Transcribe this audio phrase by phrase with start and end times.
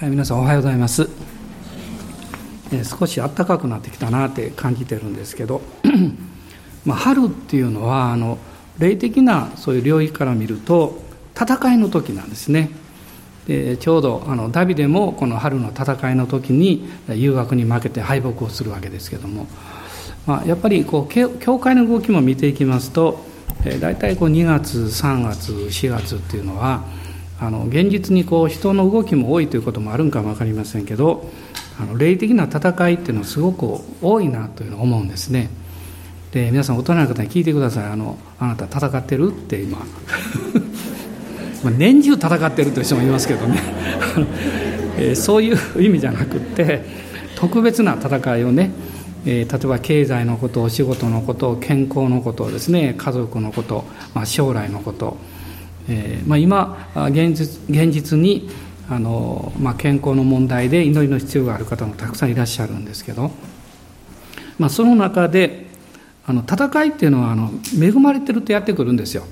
[0.00, 1.10] はい、皆さんおはようございます、
[2.72, 5.60] えー少し暖かくなってきたなって感じてるんですけど
[6.86, 8.38] まあ春っていうのはあの
[8.78, 11.02] 霊的なそういう領域から見ると
[11.38, 12.70] 戦いの時なんですね。
[13.46, 19.48] でちょうどあのダビデもこの春の戦いの時に誘惑に負けて敗北をするわけですけども、
[20.24, 23.20] まあ、やっぱりこう教会の動きも見ていきますと、
[23.66, 26.84] え大体こう2月3月4月っていうのは
[27.40, 31.26] あの現実にこう人の動きも多いということもあるんかも分かりませんけど
[31.80, 35.48] あの霊的な戦いっていうのはすごく多いなというのを思うんですね。
[36.32, 37.84] で皆さん大人の方に聞いてください。
[37.86, 39.78] あのあなた戦ってるって今。
[41.64, 43.58] まあ年中戦ってるという人もいますけどね。
[44.98, 46.84] えーそういう意味じゃなくって
[47.36, 48.70] 特別な戦いをね、
[49.24, 55.16] えー、例えば経済のことお仕事のこと健康のことですね家族のこと、まあ、将来のこと。
[55.92, 58.48] えーまあ、今現実現実に
[58.88, 63.32] あの、まあ、健康の問題で祈りの必要がある方もたくさんいらっしゃるんですけど、
[64.56, 65.66] まあ、その中で
[66.26, 69.24] あの戦いっていうのはあの恵まれてるとやってくるんですよ。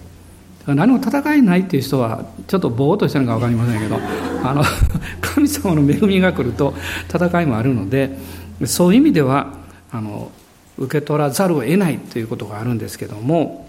[0.66, 3.98] 何も戦いないっていう人はちょっとぼーっとしてるのか分かりませんけど
[4.44, 4.62] あの
[5.22, 6.75] 神様の恵みが来ると
[7.08, 8.19] 戦いもあるので
[8.66, 9.54] そういう意味では
[9.91, 10.30] あの
[10.77, 13.67] 受け取らざるを得ないということがあるんですけども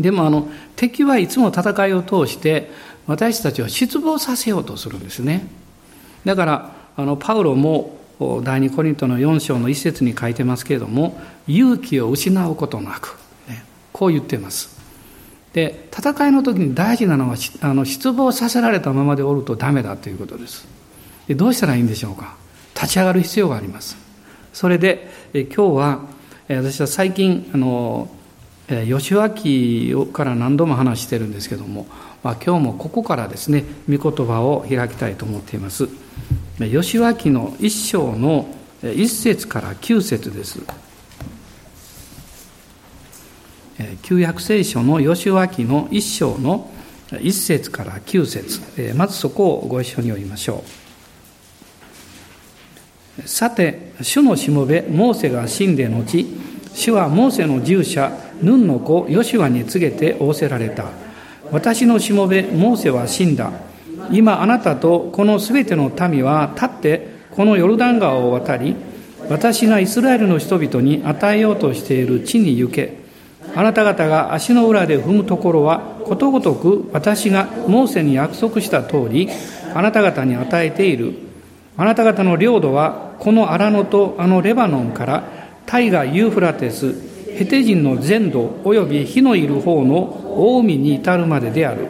[0.00, 2.70] でもあの敵はいつも戦いを通して
[3.06, 5.46] 私たちを失望させようとするんですね。
[6.24, 7.98] だからあのパウロも
[8.42, 13.16] 第二コリントの4章の一節に書いてますけれども勇気を失うことなく、
[13.48, 14.74] ね、こう言ってます。
[15.52, 20.66] で戦いの時に大事なのはあの失望させられたままでおるとダメだということです。
[21.28, 22.36] でどうしたらいいんでしょうか？
[22.74, 23.96] 立ち上がる必要があります。
[24.52, 26.00] それでえ今日は
[26.48, 28.08] 私は最近あの
[28.68, 31.86] 吉脇から何度も話してるんですけども、
[32.22, 35.88] まあ、今日もここからですね御言葉を開きたいと思っています。
[36.58, 38.46] 吉脇の一章の
[38.82, 40.60] 一節から九節です。
[44.02, 46.70] 旧約聖書の吉脇の一章の
[47.20, 48.60] 一節から九節。
[48.94, 50.64] まずそこをご一緒に読みましょ
[53.18, 53.28] う。
[53.28, 56.26] さて主のしもべモーセが死んで後
[56.74, 58.10] 主はモーセの従者
[58.42, 60.86] ヌンの子ヨシュアに告げて仰せられた。
[61.50, 63.52] 私のしもべモーセは死んだ。
[64.10, 68.76] 今あなたとこのすべての民は立ってこのヨルダン川を渡り
[69.28, 73.02] 私がイスラエルの人々に与えようとしている地に行け。
[73.54, 79.28] あなた方が足の裏で踏むところはことごとく私がモーセに約束した通り
[79.74, 81.14] あなた方に与えている。
[81.76, 85.24] あなた方の領土はこの荒野とあのレバノンから
[85.66, 91.88] 大河ユーフラテスヘテ人の全土及び火のいる方の近江に至るまでである。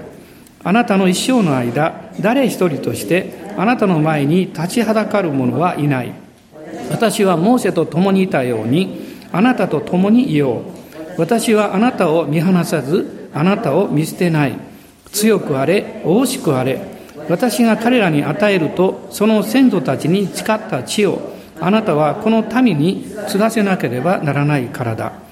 [0.63, 6.13] あなたの一生の間、誰一人としてあなたの前に立ちはだかる者はいない。
[6.91, 10.63] 私はモーセと共にいたように、あなたと共にいよ
[11.19, 11.21] う。
[11.21, 14.55] 私はあなたを見放さず、あなたを見捨てない。
[15.13, 16.81] 強くあれ、大しくあれ。
[17.29, 25.24] 私が彼らに与えると、その先祖たちに誓った地を、あなたはこの民に継がせなければならないからだ。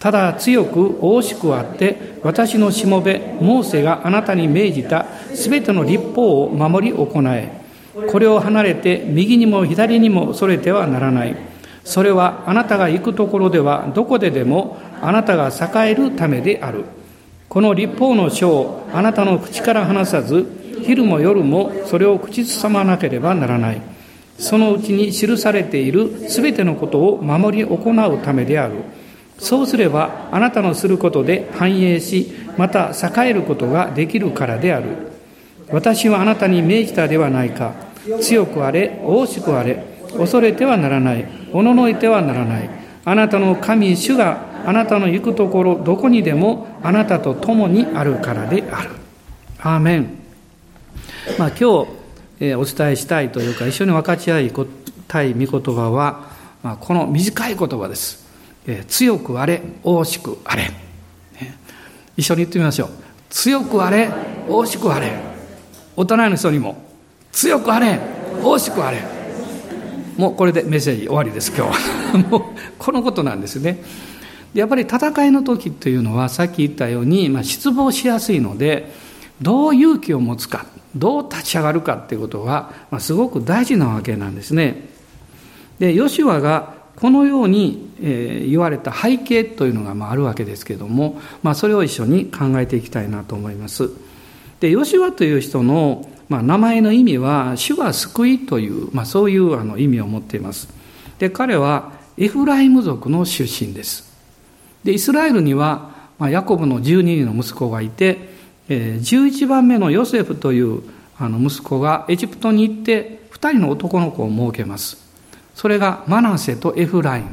[0.00, 7.60] ただ強く大しくあって私のしもべモーセがあなたに命じたすべての立法を守り行え。
[8.10, 11.36] これを離れて右にも左にもそれてはならない。
[11.84, 16.84] それはあなたが行くところではどこででもあなたが栄えるためである。
[17.50, 20.46] この立法の書をあなたの口から離さず
[20.82, 23.82] 昼も夜もそれを口ずさまなければならない。
[24.38, 28.76] そのうちに記されているすべてのことを守り行うためである。
[29.40, 35.10] そうすればあなたのすることで繁栄しまた栄えることができるからである。
[35.72, 37.72] 私はあなたに命じたではないか。
[38.20, 39.84] 強くあれ大しくあれ。
[40.16, 41.24] 恐れてはならない。
[41.52, 42.70] おののいてはならない。
[43.04, 48.90] あなたの神主があなたの行くところどこにでもあなたと共にあるからである。
[49.58, 50.18] アーメン、
[51.38, 51.88] まあ、今日、
[52.40, 54.52] えー、お伝えしたいというか一緒に分かち合い
[55.08, 56.30] たい御言葉は、
[56.62, 58.19] まあ、この短い言葉です。
[58.72, 60.70] え強くあれ大しくあれ、ね、
[62.16, 62.90] 一緒に言ってみましょう。
[63.30, 64.10] 強くあれ
[64.48, 65.12] 大しくあれ。
[65.96, 66.82] 大人の人にも
[67.32, 67.98] 強くあれ
[68.42, 69.02] 大しくあれ。
[70.16, 72.18] もうこれでメッセージ終わりです今日は。
[72.30, 72.42] もう
[72.78, 73.82] このことなんですね。
[74.54, 78.92] やっぱり戦いの時というのはさっき言ったように、まあ、失望しやすいので
[79.40, 80.66] どう勇気を持つか
[80.96, 84.88] どう立ち上がるかっていうことが、まあ、すごく大事なわけなんですね。
[85.78, 93.90] でヨシュアがこのように、え言われた背景というのがまああるわけですけれども、まあ、それを一緒に考えていきたいなと思います。
[94.60, 100.68] で、吉羽という人のまあ、名前の意味は、主は救いという、まあ、そういうあの意味を持っています。
[101.18, 104.08] で、彼はエフライム族の出身です。
[104.84, 105.90] で、イスラエルには、
[106.20, 108.30] まあ、ヤコブの12人の息子がいて、
[108.68, 110.84] えー、11番目のヨセフという
[111.18, 115.09] あの息子がエジプトに行って、2人の男の子を設けます。
[115.60, 117.28] それがマナセとエフライム。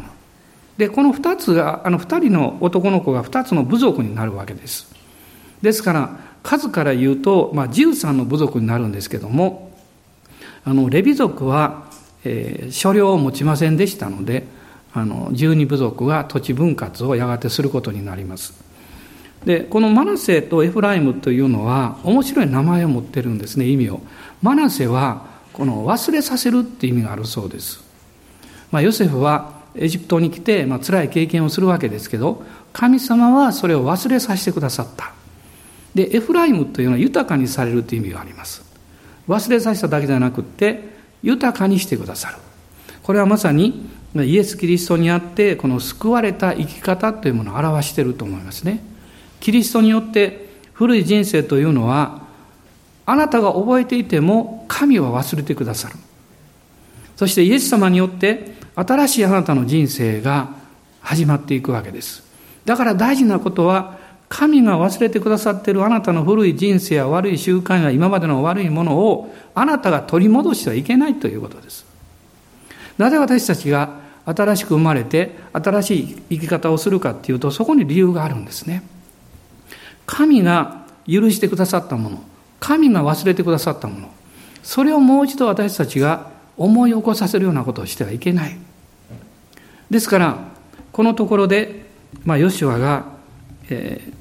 [0.78, 4.94] で、この2つが、あの2人の男の子が2つの部族になるわけです。
[5.62, 9.72] ですから、数から言うと、まあ、13の部族になるんですけども
[10.64, 11.90] あのレビ族は、
[12.24, 14.46] えー、所領を持ちませんでしたので
[14.94, 18.54] あの12部族が土地分割をやがてすることになります
[19.46, 24.02] でこのマナセとエフライムというのは面白い名前を持ってるんですね意味を
[24.42, 27.84] マナセはこの忘れさせるっていう意味があるそうです、
[28.72, 32.44] まあ、ヨセフはエジプトに来て、まあ辛い経験をするわけですけど
[32.74, 35.14] 神様はそれを忘れさせてくださった
[35.96, 38.64] で、エフライムというのは豊かにされるという意味があります。
[39.28, 42.38] 忘れさせただけじゃなくって、豊かにしてくださる。
[43.02, 48.84] これはまさにイエス・キリストにあってこの救われた生き方というものを表していると思いますね。
[49.40, 52.22] キリストによって古い人生というのは
[53.06, 55.96] あなたが覚えていても神は忘れてくださる。
[57.16, 60.50] そしてイエス様によって新しいあなたの人生が
[61.02, 62.24] 始まっていくわけです。
[62.64, 63.98] だから大事なことは
[64.30, 71.86] 神が忘れてくださっているあなたの古い人生や悪い習慣や今までの悪いものをあなたが取り戻してはいけないということです。
[73.00, 78.84] なぜ私たちが新しく生まれて新しい生き方をするかっていうとそこに理由があるんですね。
[80.06, 82.22] 神が許してくださったもの、
[82.60, 84.10] 神が忘れてくださったもの、
[84.62, 86.28] それをもう一度私たちが
[86.58, 88.58] 思い起こさせるようなことをしてはいけない。
[89.90, 90.48] ですから、
[90.92, 91.86] このところで、
[92.26, 93.06] まあ、ヨシュアが、
[93.70, 94.14] えー、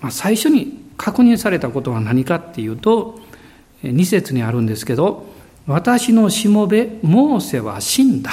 [0.00, 3.20] まあ、最初に確認されたことは何かっていうと、
[3.82, 5.26] 2節にあるんですけど、
[5.66, 8.30] 私のしもべ、モーセは死んだ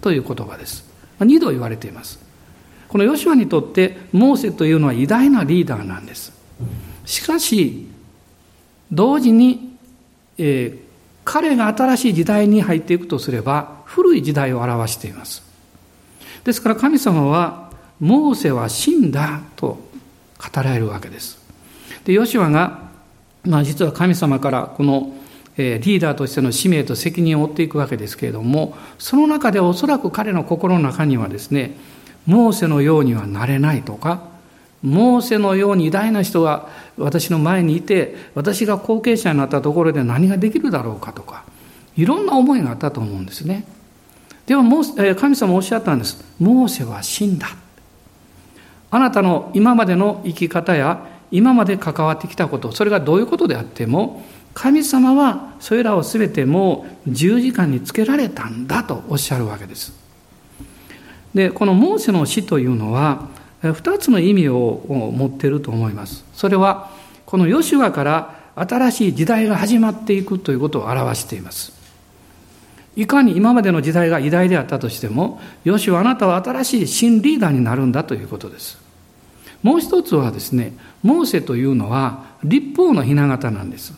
[0.00, 0.84] という言葉です。
[1.20, 2.20] 2度言われています。
[2.88, 6.32] このヨシュアにとってモーセというのは偉大なリーダーなんです。
[7.04, 7.86] しかし、
[8.92, 9.76] 同時に、
[10.38, 10.78] えー、
[11.24, 15.42] 彼が新しい時代に入っていくとすれば、古い時代を表しています。
[16.46, 19.66] ですから神様は、モーセは死んだと
[20.38, 21.40] 語られるわけです。
[22.04, 22.86] で、ヨシュアが、
[23.44, 25.12] まあ実は神様からこの、
[25.56, 31.76] えリーダーとしての使命と責任を負っていくわけですけれども、その中でおそらく彼の心の中にはですね、
[32.26, 34.22] モーセのようにはなれないとか、
[34.84, 41.42] モーセのように偉大な人が私の前にいて、私が後継者になったところで何ができるだろうかとか、
[41.96, 43.64] いろんな思いがあったと思うんですね。
[44.46, 44.84] でも、
[45.16, 46.24] 神様おっしゃったんです。
[46.38, 47.48] モーセは死んだ。
[48.90, 59.92] あなたの今までの生き方や今まで関わってきたことそれがどういうことであっても神様はそれらを全てもう十字架につけられたんだとおっしゃるわけです。
[61.34, 63.28] でこのモーセの死というのは
[63.62, 66.24] 2つの意味を持っていると思います。
[66.32, 66.90] それは
[67.26, 71.75] このヨシュアから新しい時代が始まっていくということを表しています。
[72.96, 78.78] いかに今までの時代が偉大であったとしても、よしあなたは新しい新リーダーになるんだということです。
[79.62, 80.72] もう一つはですね、
[81.02, 83.92] モーセというのは立法の雛形なんです。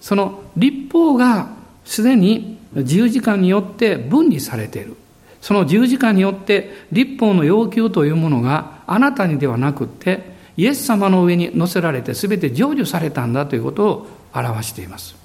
[0.00, 1.50] その立法が
[1.84, 4.96] すでに十字架によって分離されている。
[5.42, 15.16] その十字架によって立法の要求というものがあなたにではなくってイエス様の上に乗せられて全て成就されたんだということを表しています。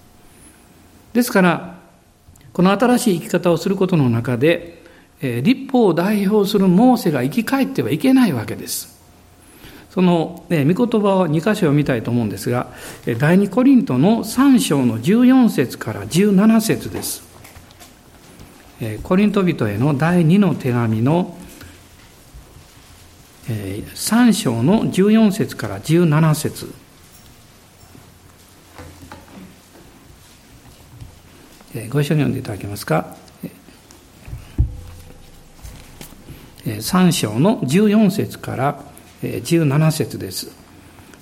[1.13, 1.76] ですから
[2.57, 4.81] この新しい生き方をすることの中で、
[5.21, 8.99] え立法を代表するモーセが生き返ってはいけないわけです。
[9.91, 12.73] その、ね、御言葉を2箇所を見たいと思うんですが、
[13.19, 17.21] 第2コリントの3章の14節から17節です。
[19.03, 21.37] コリント人への第2の手紙の
[23.47, 26.73] 3章の14節から17節
[31.89, 33.15] ご一緒に読んでいただけますか
[36.65, 38.83] ？3章の14節から
[39.21, 40.51] 17節です。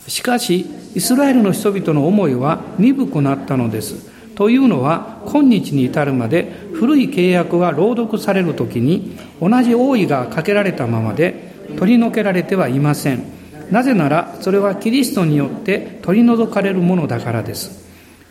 [0.07, 4.13] しかし、イスラエルの人々の思いは鈍くなったのです。
[4.35, 13.23] というのは、今日に至るまで古い契約が朗読されるときに、同じ王位がかけられたままで取り除けられてはいません。
[13.71, 17.85] なぜなら、それはキリストによって取り除かれるものだからです。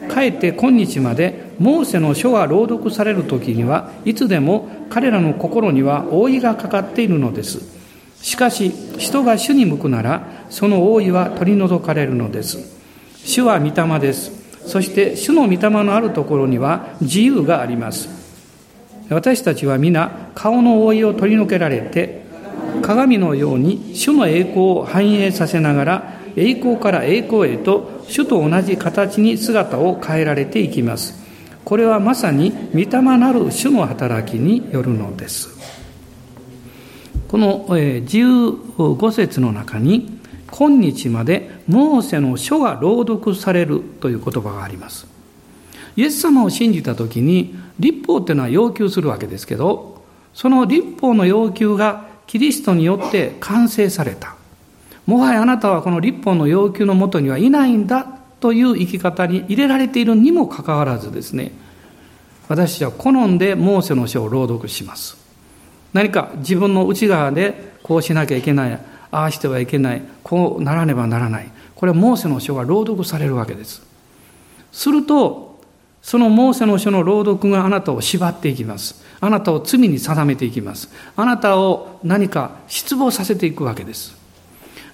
[0.09, 7.61] かえって今日までモーセの書が朗読される時にはいつでも彼らの心には覆いがかかっているのです。
[8.23, 12.58] しかし人が主に向くならその覆いは取り除かれるのです。
[13.25, 14.32] 主は御霊です。
[14.66, 18.08] そして主の御霊のあるところには自由があります。
[19.11, 22.25] 私たちは皆顔の覆いを取り除けられて
[22.82, 31.24] 鏡のように主の栄光を反映させながら栄光から栄光へと主と同じ形に姿を変えられていきます。
[31.64, 35.49] これはまさに御霊なる主の働きによるのです。
[37.28, 45.06] この15節の中に今日までモーセの書が朗読されるという言葉があります。
[45.97, 50.02] イエス様を信じた時に立法っていうのは要求するわけですけど
[50.33, 54.37] その立法の要求がキリストによって完成された。
[55.06, 58.13] もはやあなたはこの立法の要求のもとにはいないんだ
[58.44, 61.52] という生き方に入れられているにもかかわらずですね
[62.46, 65.16] 私は好んでモーセの書を朗読します。
[65.94, 68.72] 何か自分の内側でこうしなきゃいけない
[69.10, 71.50] ああしてはいけないこうならねばならない。
[71.74, 73.82] これはモーセの書が朗読されるわけです。
[74.72, 75.58] すると
[76.02, 79.02] そのモーセの書の朗読があなたを縛っていきます。
[79.22, 80.90] あなたを罪に定めていきます。
[81.16, 84.14] あなたを何か失望させていくわけです。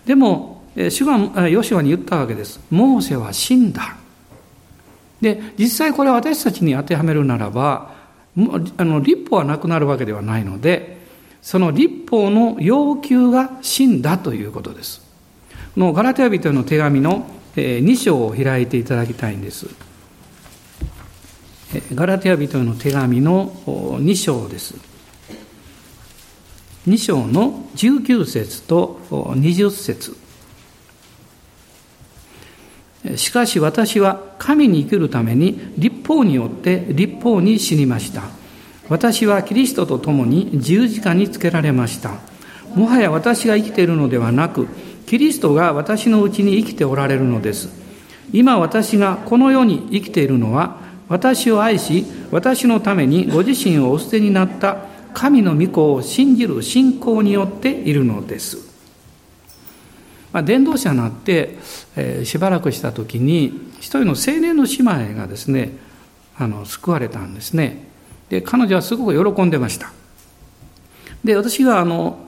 [0.06, 3.96] でも主がヨシュアに言ったわけですモーセは死んだ
[5.20, 7.94] で実際これ私たちに当てはめるならば
[8.76, 11.00] あの立法はなくなるわけではないので
[11.42, 15.02] その立法の要求が死んだということです。
[15.74, 19.66] このガラテヤ人への手紙の2章を開いていただきたいんです。
[21.94, 24.74] ガラテヤ人への手紙の2章です。
[26.86, 30.16] 2章の19節と20節
[33.16, 38.22] しかし私は神に生きるために立法によって立法に死にました。
[38.88, 42.10] 私はキリストと共に十字架につけられました。
[42.74, 44.68] もはや私が生きているのではなく、
[45.06, 47.68] キリストが私のうちに生きておられるのです。
[48.32, 50.78] 今私がこの世に生きているのは、
[51.08, 58.69] 私を愛し、私のためにご自身をお捨てになった神の御子を信じる信仰によっているのです。
[60.32, 61.58] まあ、伝道者になって、
[61.96, 64.76] えー、しばらくした時に一人の青年の姉
[65.08, 65.72] 妹がですね
[66.36, 67.88] あの救われたんですね。
[68.28, 69.92] で彼女はすごく喜んでました。
[71.24, 72.18] で私があの、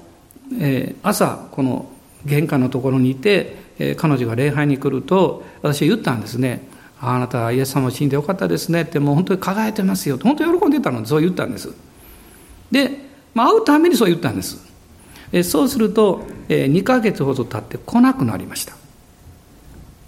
[0.59, 1.91] えー、朝この
[2.27, 6.69] 玄関のところにいて、えー、彼女が礼拝に来ると私は言ったんですね。
[7.01, 8.83] あなたイエス様を死んでよかったですね。
[8.83, 10.19] ってもう本当に輝いてますよ。
[10.23, 11.73] 本当に喜んでたのでそう言ったんです。
[12.71, 12.91] で、
[13.35, 14.72] まあ、会うためにそう言ったんです。
[15.33, 18.75] えそうすると、え2ヶ月ほど経って来なくなりました。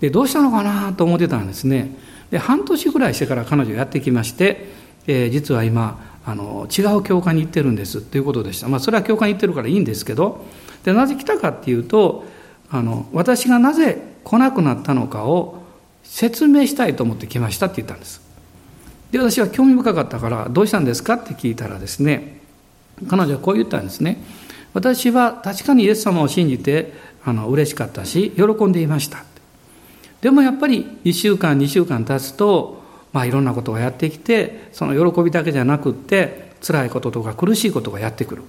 [0.00, 1.96] でどうしたのかなと思ってたんですね。
[2.30, 8.00] で半年ぐらいしてから彼女やってきましてえー、実は今あの違う教会に行ってるんです。
[8.00, 10.44] ということでした、まあ、それは教会に行ってるからいいんですけど
[10.84, 12.24] でなぜ来たかっていうと
[12.70, 15.62] あの私がなぜ来なくなったのかを
[16.02, 18.22] 説明したいと思って来ましたって言ったんです。
[19.10, 22.40] で私は興味深かったからどうしたんですかって聞いたらですね
[23.08, 24.22] 彼女はこう言ったんですね。
[24.74, 26.92] 私は確かにイエス様を信じて
[27.24, 29.24] あの嬉しかったし喜んでいました。
[30.20, 38.42] でもやっぱり1週間2週間経つとまあ、いろんなことをやってきてその喜びだけじゃなくって辛いこととか苦しいことがやってくる。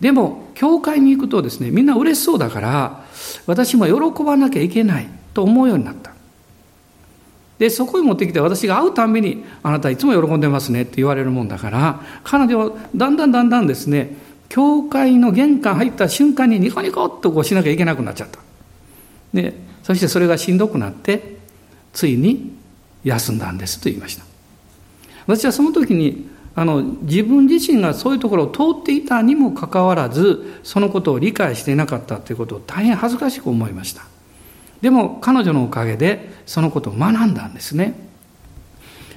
[0.00, 3.04] でも教会に行くとですねみんな嬉しそうだから
[3.46, 6.12] 私も喜ばなきゃいけないと思うようになった。
[7.58, 14.14] でそこに持ってきて私が会うたんびに「あなたいつも喜んでますね」って言われるもんだから彼女はだんだんだんだんですね
[14.48, 18.38] 教会の玄関入った瞬間にニコニコっとこうしなきゃいけなくなっちゃった。
[19.34, 21.36] でそしてそれがしんどくなって
[21.92, 22.52] ついに
[23.04, 24.24] 休んだんですと言いました。
[25.26, 34.02] 私はその時にあの自分自身がそういうところを通っていたにもかかわらずそのことを理解していなかったということを大変恥ずかしく思いました。
[34.80, 37.94] でも彼女のおかげでそのことを学んだんですね。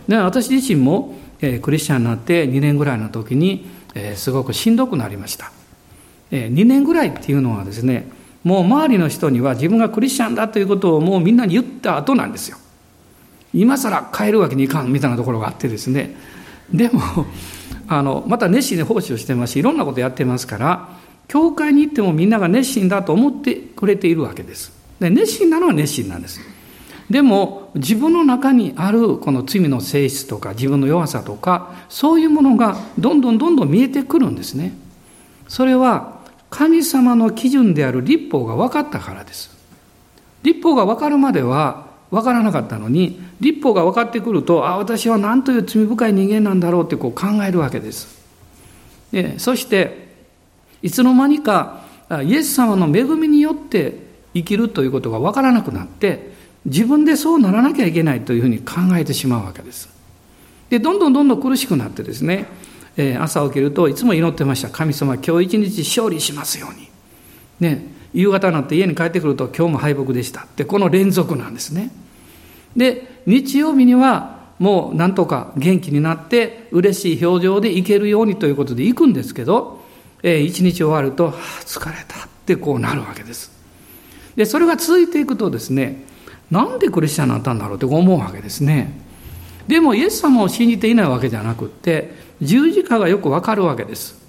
[0.08, 3.68] で私自身も、えー、クリスチャンになって2年ぐらいの時に、
[4.00, 5.52] えー、すごくしんどくなりました、
[6.32, 8.08] えー、2年ぐらいっていうのはですね
[8.44, 12.58] もう周りの人には自分がクリスチャンだということをもうみんなに言った後なんですよ。
[13.54, 16.16] 今更変えるわけにいかんみたいなところがあってですね。
[16.74, 17.02] でも
[17.90, 20.90] あのまた熱心に奉仕をしてますしいろんなことやってますから
[21.28, 24.72] 教会に行ってもみんなが熱心だと思ってくれているわけです。
[25.00, 26.40] で熱心なのは熱心なんです。
[27.10, 34.74] でも自分の中にあるこの罪の性質とか自分の弱さとかそういうものがどんどんどんどん見えてくるんですね。
[35.48, 36.20] それは
[36.52, 39.58] 神様の基準である立法が分かったからです。
[40.44, 48.20] 立法が分かるまでは分からなかったのに立法が分かってくるとあ私は何という罪深い人間なんだろうってこう考えるわけです。
[49.12, 50.10] でそして
[50.82, 51.82] いつの間にか
[52.24, 56.29] イエス様の恵みによって生きるということが分からなくなって
[56.70, 59.90] 自分でそうならなきゃいけないというふうに考えてしまうわけです。
[60.70, 62.46] で、どんどんどんどん苦しくなってですね、
[62.96, 64.70] えー、朝起きるといつも祈ってました。
[64.70, 66.90] 神様、今日一日勝利しますように。
[67.60, 71.92] ね、夕方になって家に帰ってくると今日も敗北でしたって、この連続なんですね。
[72.76, 79.82] で、日曜日にはもうなんとか元気になって嬉しい表情でいけるようにということで行くんですけど、
[80.22, 81.36] えー、一日終わると、はあ、
[81.66, 83.52] 疲れたってこうなるわけです。
[84.36, 86.06] で、それが続いていくとですね、
[86.52, 88.92] なんでクリスチャンになったんだろうって思うわけですね。
[89.68, 94.20] でもイエス様を信じていないわけじゃなくって、十字架がよくわかるわけです。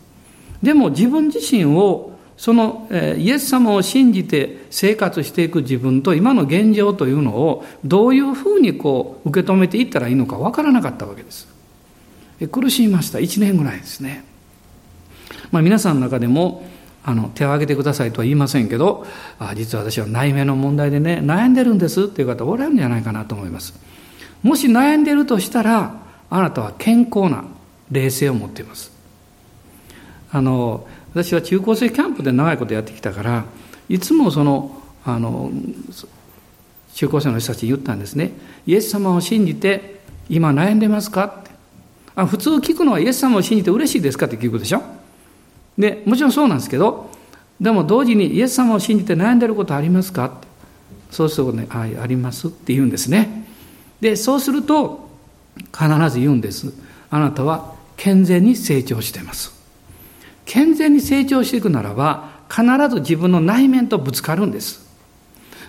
[0.62, 2.10] でも自分自身を
[2.40, 11.46] その、イエス様を信じて生活していく自分と今の現状というのをどういうふうにこう受け止めていったらいいのかわからなかったわけです。
[12.50, 13.18] 苦しみました。
[13.18, 14.24] 1年ぐらいですね。
[15.50, 16.66] まあ皆さんの中でも
[17.02, 19.06] あの手を挙げてくださいとは言いませんけど
[19.38, 23.74] あ実は私は内面の問題でね悩んでるんですっていう方おられるんじゃないかなと思います。
[24.42, 27.44] もし悩んでるとしたらあなたは健康な
[27.90, 28.92] 冷静を持っています。
[30.32, 33.44] あの私は中高生キャンプで長いことやってきたから
[33.88, 35.50] いつもそのあの
[36.94, 38.32] 中高生の人たちに言ったんですね
[38.66, 41.24] イエス様を信じて今悩んでますか？
[41.24, 41.50] って
[42.14, 44.26] あ普通聞くのはイエス様を信じて嬉しいですか？
[44.26, 44.82] って聞くでしょ
[45.78, 47.10] でもちろんそうなんですけど
[47.60, 50.26] でも同時にイエス様を信じて悩んでることありますか？
[50.26, 50.48] って
[51.10, 53.46] そうするとね「はいあります」って言うんですね
[54.00, 55.08] でそうすると
[55.76, 56.72] 必ず言うんです
[57.10, 59.58] あなたは健全に成長してます
[60.46, 64.84] 健全に成長していくならば、必ず自分の内面とぶつかるんです。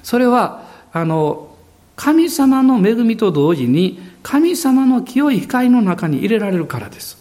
[0.02, 1.56] それは、あの、
[1.96, 7.21] 神様の恵みと同時に、神様の清い光の中に入れられるからです。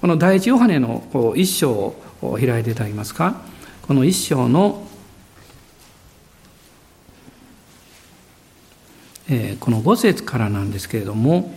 [0.00, 1.72] この第一ヨハネの一章
[2.22, 3.42] を開いていただけますか？
[3.82, 4.86] この一章の、
[9.28, 11.52] えー、この5節からなんですけれども、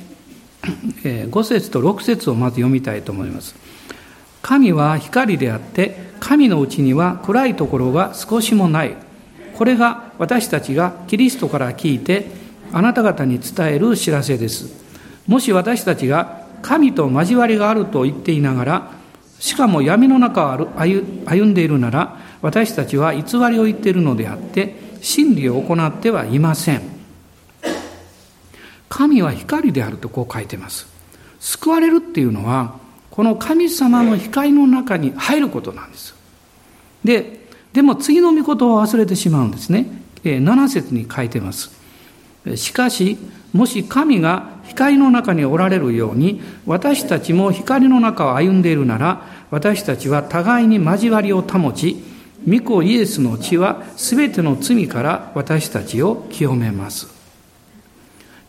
[1.05, 3.55] えー、5節と6節をまず読みたいと思います。
[4.41, 8.97] 神は光であって、神のうちには暗いところが少しもない。
[9.55, 12.27] これが私たちがキリストから聞いて、
[12.73, 14.83] あなた方に伝える知らせです。
[15.27, 18.91] もし私たちが神と交わりがあると言っていながら、
[19.37, 26.81] しかも闇の中を歩んでいるなら、私たちは偽りを言っているのであって、真理を行ってはいません。
[28.89, 30.87] 神は光であるとこう書いてます。
[31.39, 32.77] 救われるっていうのは、
[33.11, 36.15] この神様の光の中に入ることなんです。
[37.03, 39.87] で、でも次の御言葉を忘れてしまうんですね。
[40.23, 41.82] 7節に書いてます。
[42.55, 43.17] しかし、
[43.53, 52.03] もし神が光の中におられるように、私たちも光の中を歩んでいるなら、私たちは互いに交わりを保ち、
[52.47, 57.07] 御子イエスの血は全ての罪から私たちを清めます。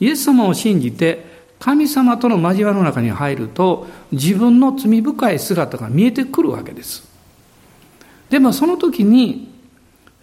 [0.00, 7.08] イエス様を信じて神様との交わりの中に入ると自分の罪深い姿が見えてくるわけです。
[8.30, 9.53] でもその時に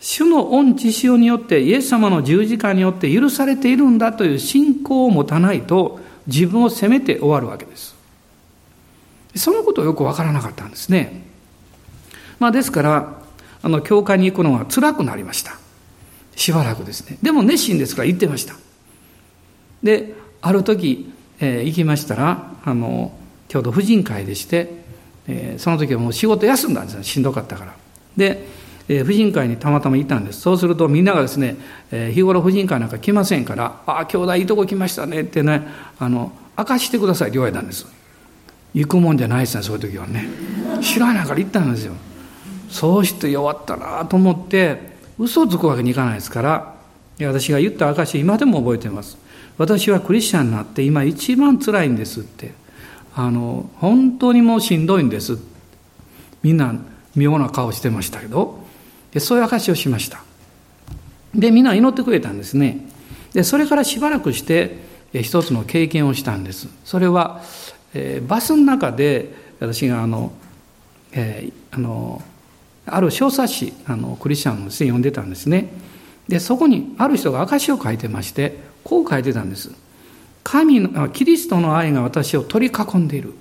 [0.01, 7.95] 主の恩知潮によってイエス様の十字架によって許されているんだという信仰を持たないと自分を責めて終わるわけです。
[9.35, 11.23] そのことをよくわからなかったんですね。
[12.39, 13.21] まあですから、
[13.61, 15.57] あの、教会に行くのは辛くなりました。
[16.35, 17.17] しばらくですね。
[17.21, 18.55] でも熱心ですから行ってました。
[19.83, 23.11] で、ある時、えー、行きましたらあの
[23.47, 24.69] ちょうど婦人会でして、
[25.27, 27.75] えー、その時はもう仕事休んだんですよしんどかったから
[28.17, 28.47] で、
[28.91, 30.41] えー、婦人会にたまたまいたんです。
[30.41, 31.55] そうするとみんながですね、
[31.91, 35.65] えー、日頃婦人会なんか来ませんから「ああ兄弟いいとこ来ましたね」ってね
[35.97, 37.87] あの明かしてくださいって言われたんです。
[38.73, 40.27] 行くもんじゃないですねそういう時はね。
[40.81, 41.93] 知らないから行ったんですよ。
[42.69, 46.73] そうして弱ったなと思って嘘つくわけにいかないですから
[47.19, 49.17] 私が言った証今でも覚えてます。
[49.57, 52.59] 私はクリスチャンになって今一番辛いんですって。
[53.15, 55.37] あの、本当にもうしんどいんです。
[56.43, 56.73] みんな
[57.15, 58.60] 妙な顔してましたけど、
[59.13, 60.23] でそういう証しをしました。
[61.33, 62.85] で、みんな祈ってくれたんですね。
[63.33, 66.67] で、それからしばらくして、一つの経験をしたんです。
[66.85, 67.41] それは、
[67.93, 70.31] えー、バスの中で私があの、
[71.11, 72.21] えー、あの、
[72.85, 75.69] ある小冊子、あの、クリスチャンの読んでたんですね。
[76.27, 79.71] で、そこにある人が証を書いてまして、こう書いてたんです。
[80.43, 83.33] 神の、キリストの愛が私を取り囲んでいる。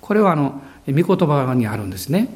[0.00, 2.28] これはあの、御言葉にあるんですね。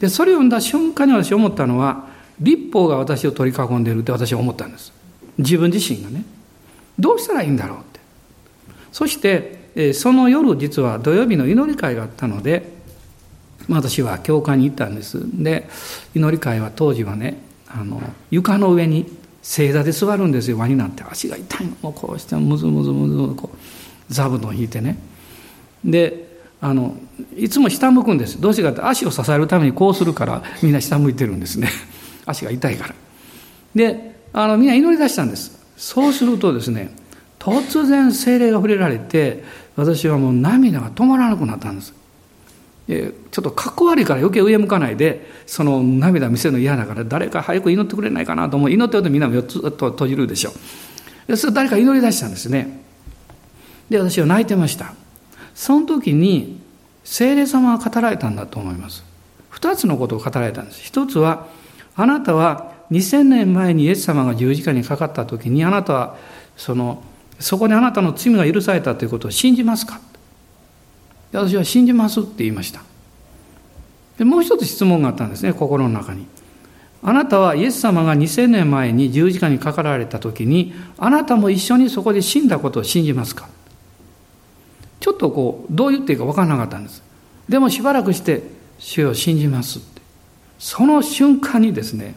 [0.00, 2.06] で、それを読んだ瞬間に私思ったのは、
[2.40, 4.92] 立法が私を取り囲んでいるって私は思ったんです。
[5.38, 6.24] 自分自身がね。
[6.98, 8.00] どうしたらいいんだろうって。
[8.92, 12.76] そして、その夜実は土曜日の祈り会があったので、
[13.68, 15.20] 私は教会に行ったんです。
[15.42, 15.68] で、
[16.14, 19.06] 祈り会は当時はね、あの、床の上に
[19.48, 24.98] 正座で座るんですよ輪になって足が痛いのもうこうしてむずむずむずこう座布団引いてね
[25.82, 26.27] で
[26.60, 26.96] あの
[27.36, 28.40] いつも下向くんです。
[28.40, 31.68] どうしてかって足を支えるためにこうするからみんな下向いてるんですね。
[32.26, 32.94] 足が痛いから。
[33.74, 35.56] であのみんな祈り出したんです。
[35.76, 36.94] そうするとですね
[37.38, 39.44] 突然精霊が触れられて
[39.76, 41.94] 私はもう涙が止まらなくなったんです。
[42.88, 48.70] ちょっとかっこ悪いから余計上向かないでその涙見せるの嫌だから誰か早く祈ってくれないかなと思う。
[48.70, 50.52] 祈ってるとみんな4つと閉じるでしょ。
[51.28, 52.82] でそれ誰か祈り出したんですね。
[53.90, 54.94] で私は泣いてました。
[55.58, 56.60] その時に
[57.02, 59.02] 聖霊様が語られたんだと思います。
[59.50, 60.80] 2つのことを語られたんです。
[60.80, 61.48] 一つは
[61.96, 66.16] あなたは2000年前にイエス様が十字架にかかった時にあなたは
[66.56, 67.02] その
[67.40, 70.00] そこであなたの罪が許されたということを信じますか？
[71.32, 72.82] 私は信じますって言いました。
[74.16, 76.24] でもう一つ質問があったんですね心の中に。
[77.02, 83.48] あなたはイエス様が2000年前に十字架にかかられた時にあなたも一緒にそこで死んだことを信じますか？
[85.00, 87.02] ちょっとこうどう言っていいか分からなかったんです。
[87.48, 88.42] でもしばらくして
[88.78, 89.98] 「主を信じます」って。
[90.58, 92.14] その瞬間にですね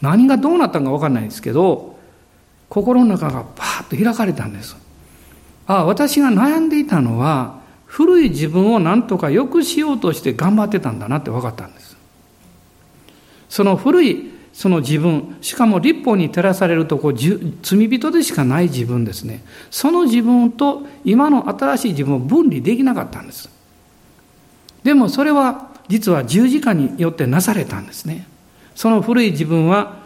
[0.00, 1.98] 何がどうなったのか分かんないんですけど
[2.68, 4.76] 心の中がパーッと開かれたんです。
[5.66, 11.96] ああ私が悩んでいたのは古い自分を何とか良くしようとして頑張ってたんだなって分かったんです。
[13.48, 19.44] その古いその自分しかも立法に照らされるとこう罪人でしかない自分ですね。
[19.70, 23.50] その自分と今の新しい自分を分離できなかったんです。
[24.84, 28.28] でもそれは実は十字架によってなされたんですね。
[28.76, 29.98] その古い自分は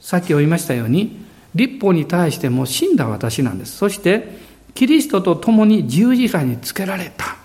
[0.00, 3.76] さっき言いましたように立法に対しても死んだ私なんです。
[3.76, 4.38] そして
[4.74, 7.36] キリストと共に十字架につけられた。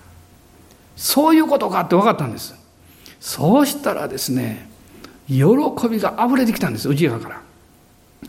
[0.95, 2.53] そういうことかって分かったんです。
[3.19, 4.70] そうしたらですね
[5.31, 7.41] 喜びが溢れてきたんです内側から。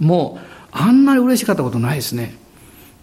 [0.00, 2.34] もうあんなに嬉しかったことないですね。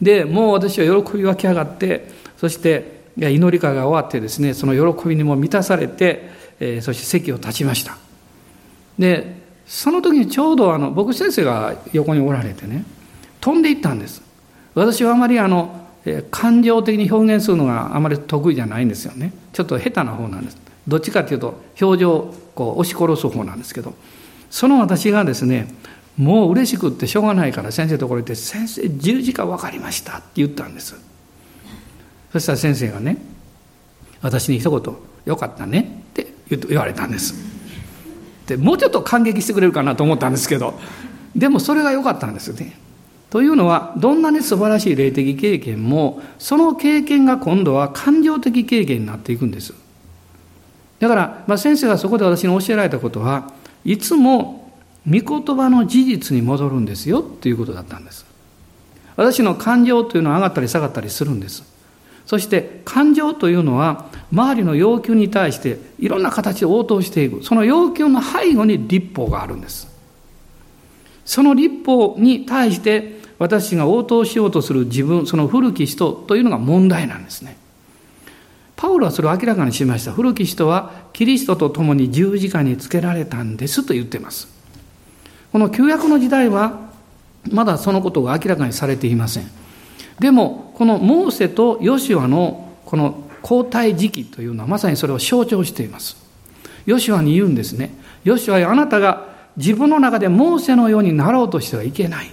[0.01, 7.97] でもう私は喜び湧き上がってそして祈り会が終わってですねその喜びにも満たされて、えー、そして席を立ちました。
[8.97, 12.85] でその時にちょうどあの僕先生が横におられてね
[13.41, 14.21] 飛んでいったんです。
[14.73, 15.87] 私はあまりあの
[16.31, 19.33] 感情的に表現するのがあまり得意じゃないんですよね。
[19.51, 20.57] ちょっと下手な方なんです。
[20.87, 23.93] どっちかというと表情をこう押し殺す方なんですけど
[24.49, 25.73] その私がですね
[26.17, 30.95] もう嬉しくってしょうがないから先生のところに行って「先生十字架分かりました」って言ったんです
[32.33, 33.17] そしたら先生がね
[34.21, 36.27] 私に一言「よかったね」って
[36.67, 37.35] 言われたんです
[38.47, 40.79] でもうちょっと感激してくれるかなと思ったんですけど
[41.35, 42.77] でもそれが良かったんですよね。
[43.29, 49.75] というのはどんなに素晴らしい霊的経験もその経験が今度は感情的経験になっていくんです。
[50.99, 53.53] だから、まあ、先生がそこで私に教えられたことは
[53.85, 54.71] いつも
[55.09, 58.25] 御言葉の事実に戻るんですよということだったんです。
[59.15, 61.63] 私の感情というのは上がったり下がったりするんです。
[62.25, 67.43] そして感情というのは周りの要求に対していろんな形で応答していく。
[67.43, 69.87] その要求の背後に立法があるんです。
[71.25, 77.57] その立法に対して私が応答しようとする自分、その古き人というのが問題なんですね。
[78.79, 80.13] パウロはそれを明らかにしました。
[80.13, 84.47] 古き人はキリストと共に十字架につけられたんですと言っています。
[85.51, 86.79] この旧約の時代は
[87.51, 89.51] まだそのことが明らかにされていません。
[90.21, 96.15] でも、このモーセとヨシュアのこの交代時期というのはまさにそれを象徴しています。
[96.85, 97.93] ヨシュアに言うんですね。
[98.23, 102.31] ヨシュアよあなたが自分の中でモーセのようになろうとしてはいけない。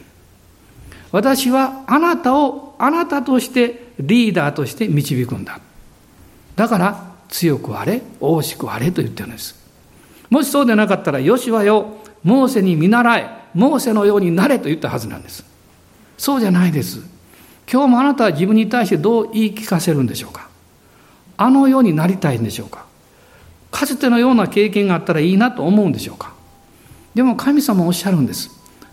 [1.10, 5.58] 私はあなたをあなたとしてリーダーとして導くんだ。
[6.56, 9.54] だから強くあれ、大しくあれと言ってるんです。
[10.30, 15.44] もしそうでなかったら、よしはよ、モーセに見習え、モーセのようになれと言ったはずなんです。
[16.18, 17.00] そうじゃないです。
[17.70, 20.48] 今日もあなたは自分に対してどう言い聞かせるんでしょうか
[21.36, 22.86] あのようになりたいんでしょうか
[23.70, 26.32] かつてのような経験があったらいいなと思うんでしょうか
[27.14, 28.50] でも神様おっしゃるんです。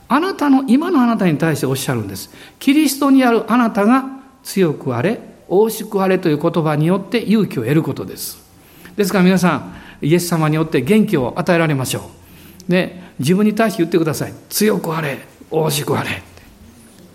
[0.07, 2.29] あなたの、今のあなたに対しておっしゃるんです。
[2.59, 4.05] キリストにあるあなたが
[4.43, 5.19] 強くあれ、
[5.55, 8.43] 大しくあれという言葉によって勇気を得ることです。
[8.95, 12.09] ですから皆さん、イエス様によって元気を与えられましょ
[12.67, 12.71] う。
[12.71, 14.33] で、自分に対して言ってください。
[14.49, 15.19] 強くあれ、
[15.51, 16.23] 大しくあれ。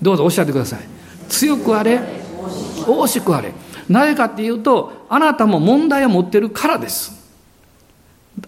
[0.01, 0.81] どうぞおっしゃってください。
[1.29, 2.01] 強くあれ、
[2.87, 3.53] 大しくあれ。
[3.88, 7.18] なぜかっていうと、あなたも問題を持ってるからです。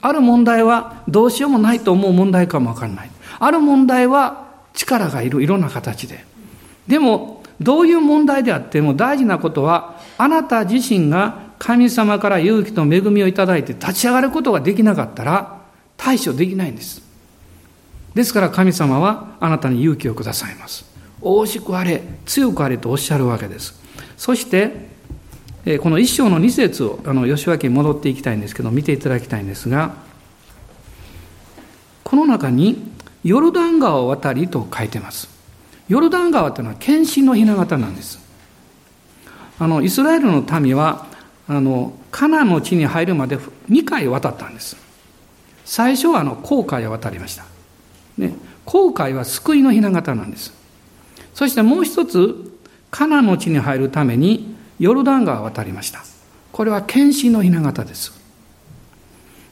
[0.01, 3.11] ある問題はどうしようもないと思う問題かもわからない。
[3.41, 6.25] ある問題は力がいる、いろんな形で。
[6.87, 15.61] でも、どういう問題であっても大事なことは、あなた自身が神様から勇気と恵みをいただいて立ち上がることができなかったら
[15.97, 17.03] 対処できないんです。
[18.15, 20.85] ですから神様はあなたに勇気をくださいます。
[21.21, 23.79] 大しくあれ、強くあれとおっしゃるわけです。
[24.17, 24.89] そして、
[25.81, 29.95] この一章の二節を、あの、吉脇に戻っていきたいんですけど、見ていただきたいんですが、
[32.03, 32.91] この中に、
[33.23, 35.29] ヨルダン川を渡りと書いてます。
[35.91, 38.21] ヨルダン川というのは献身の雛形なんです。
[39.59, 41.07] あの、イスラエルの民は、
[41.49, 43.37] あの、カナの地に入るまで
[43.69, 44.77] 2回渡ったんです。
[45.65, 47.45] 最初はあの、航海を渡りました。
[48.17, 50.55] ね、航海は救いの雛形なんです。
[51.35, 52.37] そしてもう一つ、
[52.93, 56.05] カナの地に入るためにヨルダン川を渡りました。
[56.53, 58.13] これは献身の雛形です。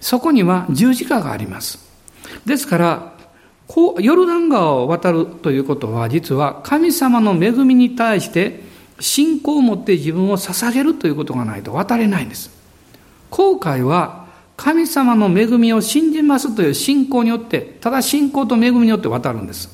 [0.01, 1.81] そこには十字架があります。
[2.46, 3.17] ですから、
[3.68, 8.61] こうヨルダン川を渡るということは、実は神様の恵みに対して
[8.98, 12.50] 信仰を持って自分を捧げるということがないと渡れないんです。
[13.31, 14.26] 後悔は
[14.57, 19.68] 神様の恵みを信じますという信仰によって、ただ信仰と恵みによって渡るんです。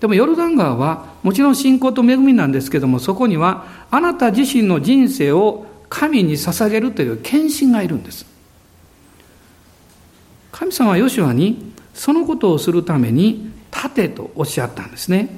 [0.00, 8.24] でもヨルダン川はもちろん信仰と恵みなんですけども、そこにはあなた自身の人生を神に捧げるという献身がいるんです。
[10.52, 15.28] 神様はヨシュアにそのことをするために立てとおっしゃったんですね。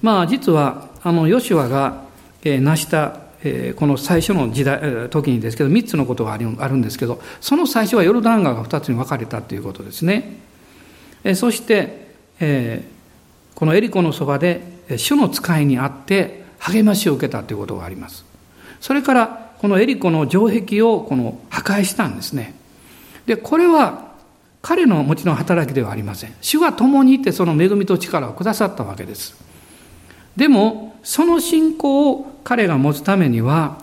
[0.00, 2.04] まあ実はあのヨシュアが、
[2.44, 3.20] 成した、
[3.76, 10.38] この最初の時代時にですけど3つのことがあるんですけどその最初はヨルダン川が2つに分かれたということですね。
[11.34, 12.06] そして、
[13.56, 14.62] このエリコのそばで
[14.96, 18.24] 主の使いにあって励ましを受けたということがあります。
[18.80, 22.54] それからこのエリコの城壁をこの破壊したんですね。
[23.26, 24.06] でこれは
[24.68, 26.34] 彼のもちろん働きではありません。
[26.42, 29.34] 主が共にいてその恵みと力をくださったわけです。
[30.36, 33.78] でも、その信仰を彼が持つためには、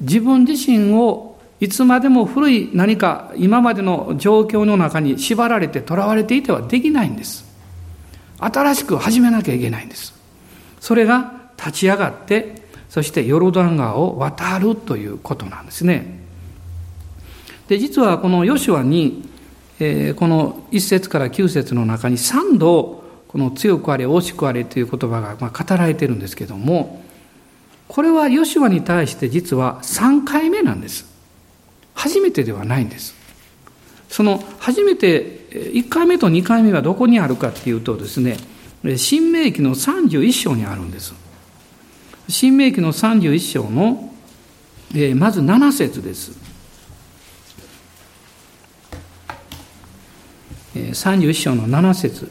[0.00, 7.44] 自分自身をいつまでも古い何か今までの状況の中に縛られて囚われていてはできないんです。
[8.38, 10.14] 新しく始めなきゃいけないんです。
[10.78, 16.20] それが立ち上がって、そしてヨルダン川を渡るということなんですね。
[17.66, 19.28] で、実はこのヨシュアに
[19.80, 27.02] えー、この一節から九節の中に三度この強くあれ大しくあれという言葉がまあ語られてるんですけども
[27.88, 31.10] これはヨシュアに対して実は3回目なんです。
[31.94, 33.14] 初めてではないんです。
[34.08, 38.36] その初めて1回目と2回目はどこにあるかっていうとですね
[38.96, 41.14] 新明記の31章にあるんです。
[42.28, 44.12] 新明記の31章の、
[44.94, 46.49] えー、まず7節です。
[50.88, 52.30] 31章の7節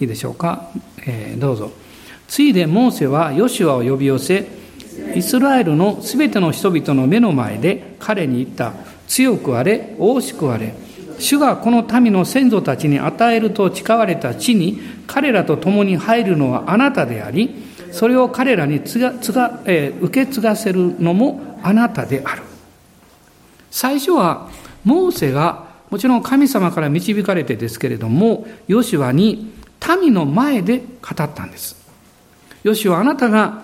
[0.00, 0.70] いいでしょうか、
[1.06, 1.70] えー、どうぞ。
[2.26, 4.46] ついでモーセはヨシュアを呼び寄せ、
[5.14, 8.72] イスラエルのすべての人々の目の前で彼に言った。
[9.08, 10.72] 強くあれ、大しくあれ。
[11.18, 17.50] 主がこの民の先祖たちに与えると誓われた地に彼らと共に入るのはあなたであり、
[17.92, 22.42] それを彼らにつがつが、えー、受け継がせるのもあなたである。
[23.70, 24.48] 最初は
[24.84, 29.52] モーセがもちろん神様から導かれてですけれども、ヨシュアに
[30.00, 31.76] 民の前で語ったんです。
[32.62, 33.62] ヨシュアあなたが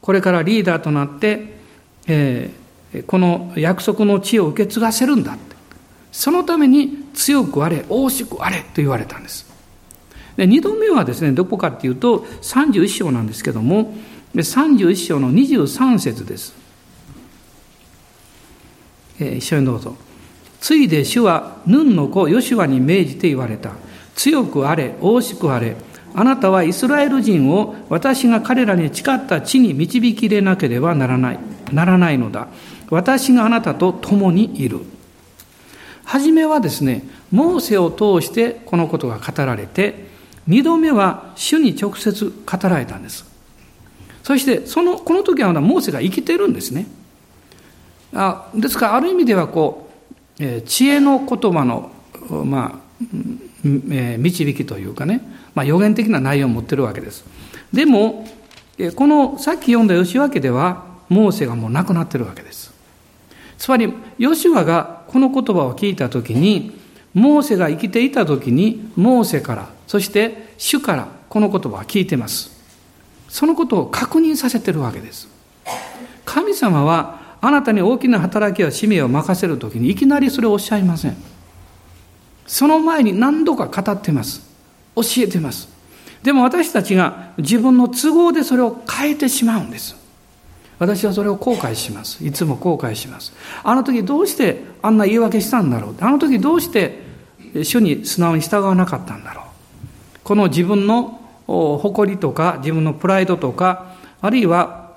[0.00, 1.58] これからリーダーとなって、
[2.06, 5.56] えー、この約束の地を受け継がせるんだって。
[6.10, 9.46] そのために強くあれ、大しくあれと言われたんです。
[10.36, 13.94] で2度目はですね、どこかっていうと31章なんですけども、
[14.34, 16.54] 31章の23節です。
[19.20, 19.96] えー、一緒にどうぞ。
[20.60, 23.72] ついで主はヌンの子ヨシュアに命じて言われた。
[24.14, 25.76] 強くあれ、大しくあれ。
[26.14, 31.38] あなたはイスラエル人を私が彼らに誓った地に導き入れなければならない、
[31.72, 32.48] ならないのだ。
[32.90, 34.80] 私があなたと共にいる。
[36.04, 40.08] はじめはですね、モーセを通してこのことが語られて、
[40.46, 43.26] 二度目は主に直接語られたんです。
[44.22, 46.86] そして、その、この時はモーセが生きてるんですね。
[48.14, 49.87] あですから、ある意味ではこう、
[50.66, 51.90] 知恵の言葉の、
[52.44, 52.88] まあ、
[53.64, 55.20] 導きというかね、
[55.54, 57.24] まあ、予言的な内容を持ってるわけです。
[57.72, 58.26] でも、
[58.94, 62.72] このさっき読んだ吉脇では、モーセがもう亡くなってるわけです。
[63.56, 66.78] つまり、吉和がこの言葉を聞いたときに、
[67.14, 72.56] モーセが生きていたときに、モーセから、そして主からこの言葉は聞いてます。
[73.28, 75.28] そのことを確認させてるわけです。
[76.24, 81.16] 神様はあなたに大きな働きや使命を任せるときにいきなりそれをおっしゃいません。
[82.46, 84.40] その前に何度か語ってます。
[84.96, 85.68] 教えてます。
[86.22, 89.96] でも私たちが自分の都合でそれを変えてしまうんです。
[90.78, 92.24] 私はそれを後悔します。
[92.24, 93.32] いつも後悔します。
[93.62, 95.94] あの時どうしてあんな言い訳したんだろう。
[96.00, 97.02] あの時どうして
[97.62, 99.44] 主に素直に従わなかったんだろう。
[100.24, 104.87] この自分の誇りとか、自分のプライドとか、あるいは、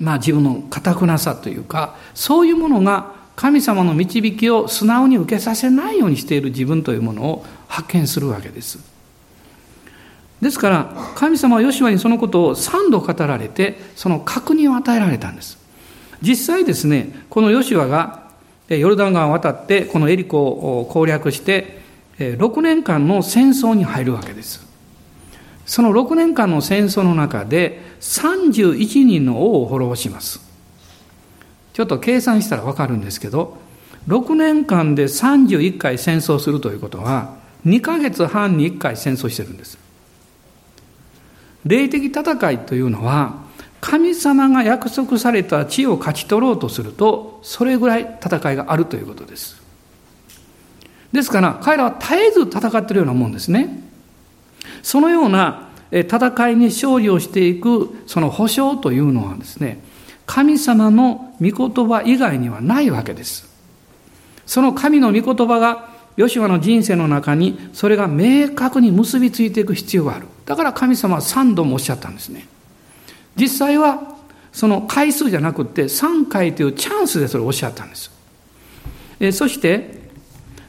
[0.00, 8.78] まあ自分の堅くなさというか、そういうものが神様の導きを素直に受けさせないようにしている自分というものを発見するわけです。
[10.40, 15.58] ですから、神様はヨシュアにそのことを3度語られて、その確認を与えられたんです。
[16.22, 18.30] 実際ですね、このヨシュアが
[18.68, 21.80] ヨルダン川を渡って、このエリコを攻略して、
[22.18, 24.69] 6年間の戦争に入るわけです。
[25.70, 30.40] その6年間の戦争の中で、31人の王を滅ぼします。
[31.74, 33.56] ちょっと計算したらわかるんですけど、
[34.08, 39.78] 6年間で31回戦争するということは、2ヶ月半に1回戦争してるんです。
[41.64, 43.36] 霊的戦いというのは、
[43.80, 49.62] 神様が約束された地を勝ち取ろうとすると、それぐらい戦いがあるということです。
[51.12, 53.88] ですから、彼らは絶えず戦っているようなもんですね。
[54.82, 59.82] そのような戦いに勝利をしていく、その保証というのはですね、
[60.26, 63.48] 神様の御言葉以外にはないわけです。
[64.46, 70.26] その神の御言葉がヨシュアの人生の中にそれが明確に結びついていく必要がある。
[70.46, 72.46] だから神様は3度もおっしゃったんですね。
[73.36, 74.16] 実際は
[74.52, 78.10] その回数じゃなくて3回というチャンスでそれをおっしゃったんです。
[79.18, 80.00] えそして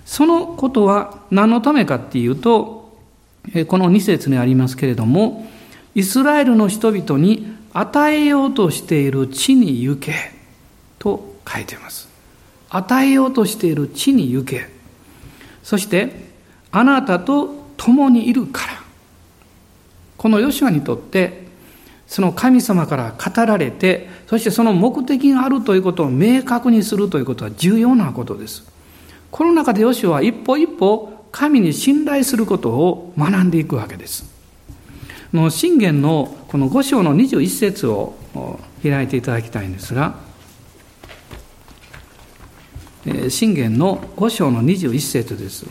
[0.06, 2.81] そのことは何のためかっていうと
[3.68, 5.48] この2節にありますけれども
[5.96, 10.14] イスラエルの人々に与えようとしている地に行け
[11.00, 12.10] と書いています。
[12.70, 14.70] 与えようとしている地に行け。
[15.64, 16.32] そして
[16.72, 18.74] あなたと共にいるから
[20.18, 21.48] このヨシュアにとって
[22.08, 28.64] その神様から語られてそしてその目的があるということを明確にするということは重要なことです
[29.32, 34.30] この中でヨシュアは一歩一歩神に信頼することを学んでいくわけです
[35.34, 38.16] の信玄のこの五章の21節を
[38.84, 40.16] 開いていただきたいんですが
[43.30, 45.66] 信玄の五章の21節です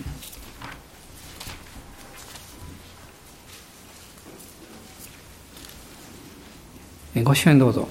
[7.23, 7.89] ご支援どうぞ。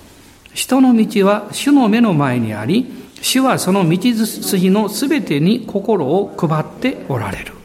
[0.53, 7.58] 人の道は主の目の前にあり、主はその道筋のすべてに心を配っておられる。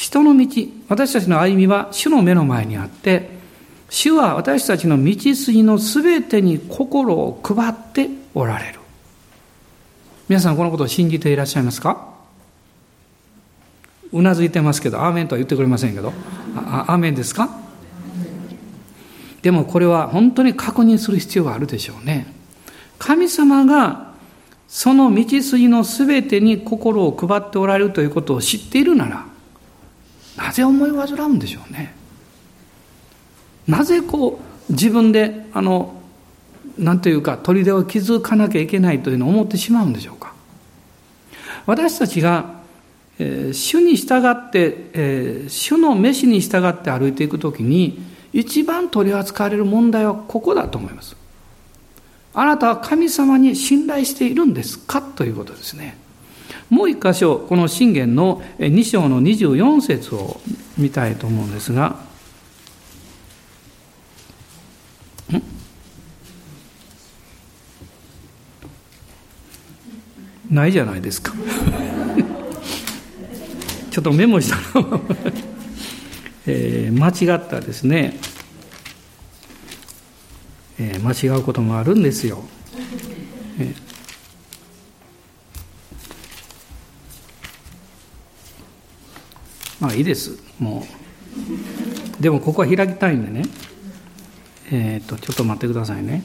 [0.00, 0.46] 人の道、
[0.88, 3.28] 私たちの歩みは主の目の前にあって、
[3.90, 8.80] 主は私たちの道筋のすべてに心を配っておられる。
[10.26, 12.14] 皆さんこのことを信じていらっしゃいますか？
[14.10, 16.14] うなずいてますけど、アーメンとは言ってくれませんけど、
[16.56, 17.50] あアーメンですか？
[19.42, 22.26] でもこれは本当に確認する必要があるでしょうね。
[22.98, 24.14] 神様が
[24.66, 29.26] その道筋のすべてに心を配っておられるということを知っているなら、
[30.42, 31.94] なぜ思い煩うんでしょうね。
[33.68, 36.00] なぜこう自分であの
[36.78, 40.32] 何というか砦を築かなきゃいけないというのを思ってしまうんでしょうか。
[41.66, 42.60] 私たちが、
[43.18, 48.00] えー、主に従って、えー、主の召しに従って歩いていくときに
[48.32, 51.16] 一番取り扱われる問題はここだと思います。
[52.32, 55.02] あなたは神様に信頼しているんですか？
[55.02, 55.98] ということですね。
[56.68, 60.40] もう一箇所、この信玄の2章の24節を
[60.78, 62.08] 見たいと思うんですが、
[70.50, 71.32] ないじゃないですか。
[73.90, 75.00] ちょっとメモしたの
[76.46, 78.18] えー、間違ったですね、
[80.78, 82.42] えー、間違うこともあるんですよ。
[83.58, 83.74] えー、
[89.80, 90.86] まあいいです、も
[92.18, 92.22] う。
[92.22, 93.44] でもここは開きたいんでね。
[94.70, 96.22] えっ、と、ちょっと待ってくださいね。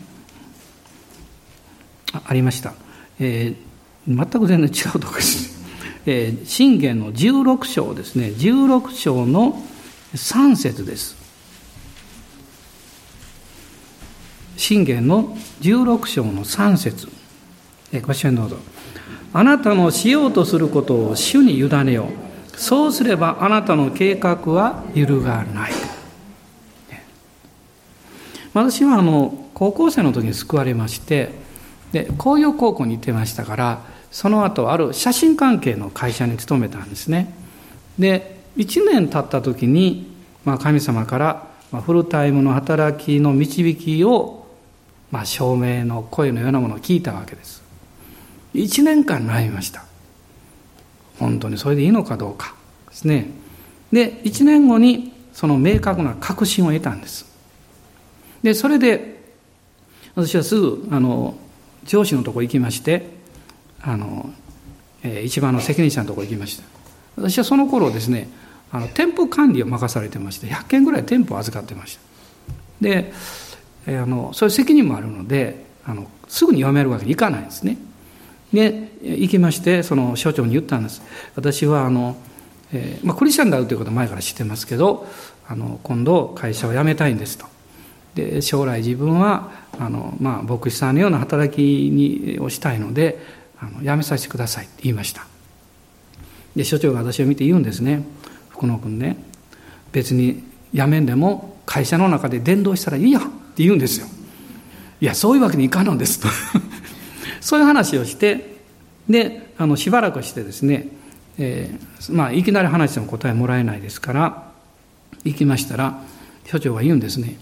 [2.13, 2.73] あありました。
[3.19, 5.55] えー、全く全然違うとこです。
[6.05, 8.33] えー、信玄の16章ですね。
[8.37, 9.63] 16章の
[10.13, 11.15] 3節です。
[14.57, 17.09] 信玄の16章の3節
[17.91, 18.57] えご一緒にどうぞ。
[19.33, 22.24] あなたのしようとすることを主に委ねよう。
[22.57, 25.71] そうすればあなたの計画は揺るがない。
[28.53, 31.31] 私はあの高校生の時に救われまして
[31.91, 33.81] で紅葉高校に行ってましたから
[34.11, 37.33] その後ある写真関係の会社に勤めたんですね。
[37.99, 40.07] で1年経った時に、
[40.43, 41.47] まあ、神様から、
[41.81, 44.47] フルタイムの働きの導きを、
[45.11, 47.61] まあ、証明の声のようなものを聞いたわけです。
[48.53, 49.83] 1年間悩みました。
[51.19, 52.55] 本当にそれでいいのかどうか
[52.89, 53.29] ですね。
[53.91, 57.25] で1年後にその明確な確信を得たんです。
[58.43, 59.15] でそれで
[60.15, 61.35] 私はすぐあの
[61.83, 63.09] 上司のとこ行きまして
[63.81, 64.31] あの、
[65.03, 66.63] えー、一番の責任者のとこ行きました
[67.17, 68.29] 私はその頃ですね
[68.71, 72.01] あの店舗管理を任されてまして100件ぐらい店舗を預かってました。
[72.81, 73.11] で、
[73.87, 77.77] えー、あのそういう責任もあるのであのすぐに辞めるわけにいかないんですね。
[78.55, 81.01] で行きましてその所長に言ったんです。
[81.35, 82.17] 私はあの、
[82.73, 85.07] えーまあ、クリスチャンであるということは前から知ってますけど
[85.47, 87.45] あの今度会社を辞めたいんですと。
[88.15, 93.19] で将来自分はあの、まあ、牧師さんのような働きにをしたいので
[93.59, 95.27] あの辞めさせてくださいって言いました。
[96.55, 98.03] で所長が私を見て言うんですね。
[98.49, 99.17] 福野君ね。
[99.91, 100.43] 別に
[100.73, 104.07] 辞めんでも会社の中で伝道したらいいよって言うんですよ。
[105.01, 106.27] いやそういうわけにいかんのですと。
[107.45, 108.55] そういう話をして
[109.07, 110.87] であのしばらくしてですね、
[111.37, 114.51] えー、まあいきなり話しても答えもらえないですから
[115.23, 116.01] 行きましたら
[116.47, 117.37] 所長が言うんですね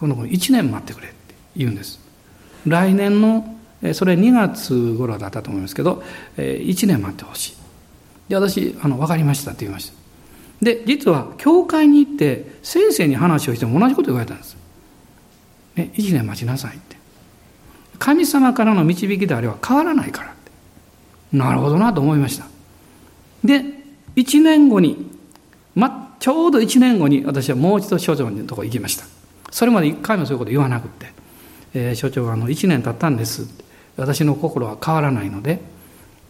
[0.00, 1.16] この子1年待ってくれって
[1.56, 2.00] 言うんです。
[2.66, 3.56] 来年の
[3.92, 6.02] それ2月頃だったと思いますけど
[6.36, 7.56] 1年待ってほしい。
[8.28, 9.94] で私あの分かりましたって言いました。
[10.62, 14.56] で実は教会に行って先生に話をしても同じこと言われたんです、
[15.76, 17.03] ね、1年待ちなさいって。
[17.98, 20.30] 神様からの導きであれば変わらないから。
[20.30, 22.46] ってなるほどなと思いました。
[23.44, 23.62] で
[24.16, 25.10] 1年後に、
[25.74, 29.04] ま、ちょうど1年後に私はもう一度所長のところ行きました。
[29.50, 31.12] それまで一回もそういうこと言わなくて、
[31.74, 33.46] えー、所長はあの1年経ったんです。
[33.96, 35.60] 私の心は変わらないので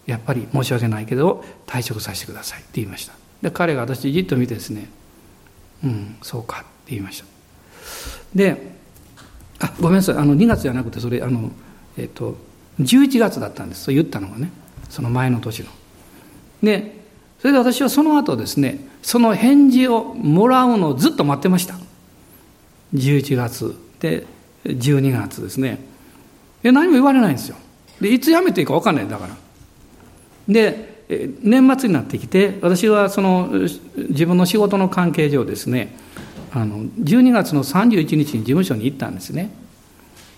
[0.06, 3.14] やっぱり申し訳ないけど退職させてくださいって言いました。
[3.42, 4.88] で彼が私じっと見てですね
[5.82, 7.26] うんそうかって言いました。
[8.34, 8.73] で
[9.64, 10.16] あごめんなさい。
[10.16, 11.50] あの2月じゃなくてそれあの
[11.96, 12.36] えっ、ー、と
[12.80, 13.84] 11月だったんです。
[13.84, 14.50] そう言ったのがね。
[14.90, 15.70] その前の年の。
[16.62, 17.00] で
[17.40, 21.76] それで私はその後ですねその返事をもらうのをずっと待ってました。
[22.94, 23.74] 11月。
[24.00, 24.26] で
[24.64, 25.78] 12月ですね。
[26.62, 27.56] で何も言われないんですよ。
[28.00, 29.08] でいつ辞めていいか分かんない。
[29.08, 29.36] だから。
[30.46, 30.94] で
[31.42, 33.48] 年末になってきて私はその
[33.96, 35.94] 自分の仕事の関係上ですね
[36.56, 39.50] あの12月の31日に事務所に行ったんですね。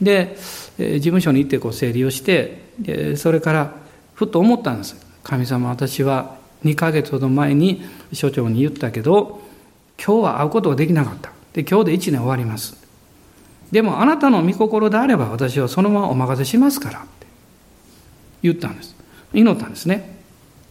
[0.01, 0.37] で
[0.79, 3.75] 事務所に行ってこう整理をしてでそれから
[4.15, 4.97] ふっと思ったんです。
[5.23, 7.83] 神様私は2ヶ月ほど前に
[8.15, 9.43] 所長に言ったけど
[10.03, 11.33] 今日は会うことができなかった。
[11.53, 12.77] で今日で1年終わります。
[13.71, 17.27] でもあなたの御心であれば私はそのままお任せしますからって
[18.43, 18.97] 言ったんです。
[19.35, 20.17] 祈ったんですね。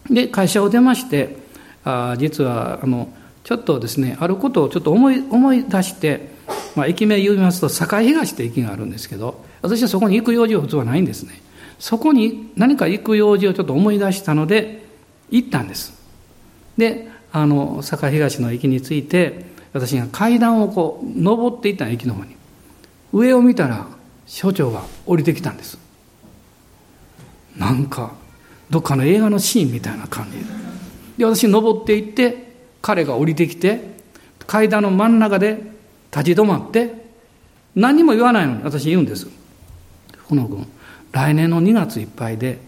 [0.10, 1.38] で会社を出まして
[1.84, 3.10] あ実はあの
[3.46, 6.30] ちょっとですねあることをちょっと思い思い出して、
[6.76, 11.42] まあ、駅名言いますと堺東って駅があるんですけど私はそこに行く用事は普通はないんですね。
[11.78, 14.84] そこに何か行く用事をちょっと思い出したので
[15.30, 15.94] 行ったんです。
[16.76, 22.36] であの堺東の駅に着いて私が階段をこう登っていった駅の方に。
[23.14, 23.86] 上を見たら
[24.26, 25.78] 所長が降りてきたんです。
[27.56, 28.16] なんか
[28.72, 31.26] どっかの映画のシーンみたいな感じで。
[31.26, 32.45] 私登っていって
[32.86, 33.82] 彼が降りてきて
[34.46, 35.58] 階段の真ん中で
[36.12, 36.94] 立ち止まって
[37.74, 38.58] 何も言わないの。
[38.58, 39.28] に私言うんです。
[40.16, 40.68] 福野君
[41.12, 42.60] 来年の2月いっぱいで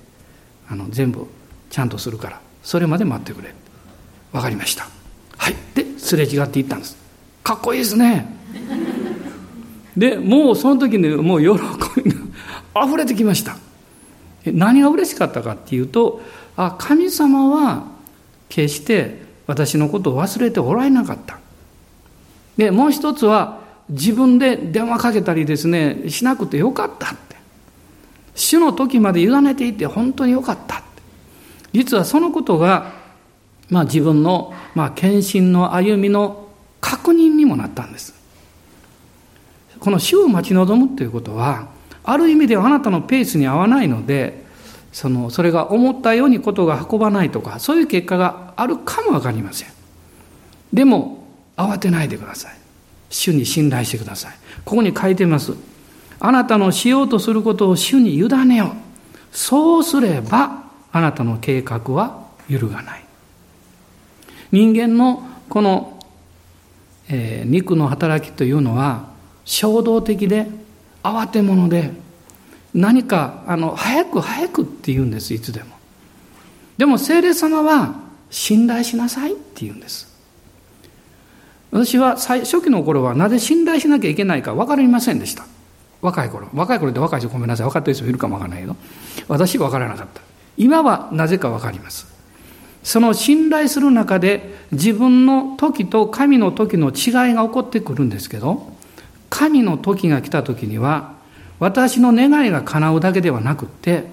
[0.68, 1.28] あの全部
[1.70, 3.54] ちゃんとするからそれまで待ってくれ。
[4.32, 4.88] 分かりました。
[5.38, 5.56] はい。
[5.76, 6.98] ですれ違っていったんです。
[7.44, 8.26] かっこいいですね。
[9.96, 11.50] でもうその時にもう喜
[12.02, 12.12] び
[12.74, 13.56] が溢れてきました。
[14.46, 16.22] 何が嬉しかったかっていうと
[16.56, 17.86] あ神様は
[18.50, 21.40] 決して私のことを忘れておられなかった。
[22.58, 27.38] でもう一つは自分で電話かけたりですねしなくてよかったって。
[28.36, 30.86] 主の時まで委ねていて本当によかったって。
[31.74, 32.98] 実はそのことが
[33.70, 36.48] まあ、自分の、まあ、献身の歩みの
[36.80, 38.16] 確認にもなったんです。
[39.80, 41.68] この死を待ち望むということは
[42.04, 44.44] ある意味ではあなたのペースに合わないので
[44.92, 49.70] そのそれが思ったようにことが運ばないとかそういう結果があるかも分かりません。
[50.74, 51.24] でも
[51.56, 52.58] 慌てないでください。
[53.10, 54.34] 主に信頼してください。
[54.66, 55.54] ここに書いてます。
[56.20, 58.70] あなたのしようとすることを主に委ねよう。
[59.32, 63.04] そうすればあなたの計画は揺るがない。
[64.52, 66.00] 人間のこの、
[67.10, 69.10] えー、肉の働きというのは
[69.46, 70.48] 衝動的で
[71.04, 71.92] 慌て者で
[72.74, 75.78] 何かあの早く早くって言うんですいつでも。
[76.78, 80.16] でも聖霊様は信頼しなさいって言うんです。
[81.72, 85.46] 私は最初期の頃はなぜ信頼しなきゃいけないか分かりませんでした。
[86.02, 86.48] 若い頃。
[86.54, 87.68] 若い頃って若い人ごめんなさい。
[87.68, 88.76] 分かってる人いるかも分からないけど。
[89.28, 90.22] 私は分からなかった。
[90.58, 92.08] 今はなぜか分かります。
[92.84, 98.72] その信頼する中で自分の時と神の時の違いが起こってくるんですけど、
[99.30, 101.14] 神の時が来た時には、
[101.60, 104.06] 私の願いが叶うだけではなくって、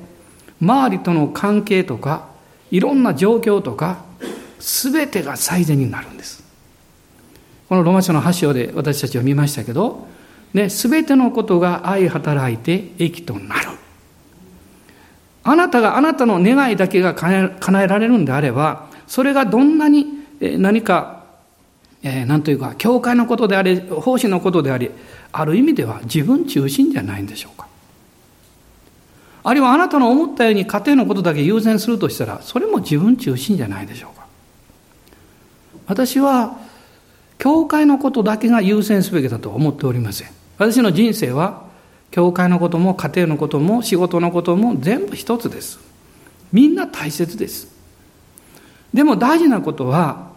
[0.60, 2.28] 周りとの関係とか、
[2.70, 4.03] いろんな状況とか、
[4.64, 6.42] すべてが最善になるんです。
[7.68, 10.06] このローマ書の8章で私たちは見ましたけど、
[10.54, 13.68] ね、すべてのことが愛働いて益となる。
[15.42, 20.06] あなたがあなたの願いだけが叶えられるんであれば、それがどんなに
[20.40, 21.24] 何か、
[22.02, 24.90] えー、なんというか、教会のことであり、奉仕のことであり、
[25.30, 27.68] ある意味では自分中心じゃないんでしょうか。
[29.42, 34.23] あるいはあなたの思ったように家庭のことだけ優先するとしたら、それも自分中心じゃないでしょうか。
[35.86, 36.58] 私は、
[37.38, 40.28] 教会のことだけが優先すべきだと思っておりません。
[40.56, 41.64] 私の人生は、
[42.10, 45.80] 教会のことも家庭のことも仕事のことも全部一つです。
[46.52, 47.68] みんな大切です。
[48.92, 50.32] でも大事なことは、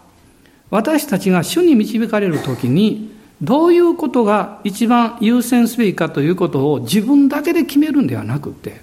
[0.70, 8.80] 私たちが主に導かれるときに、どういうことが一番優先すべきかということを自分だけで決めるんではなくて、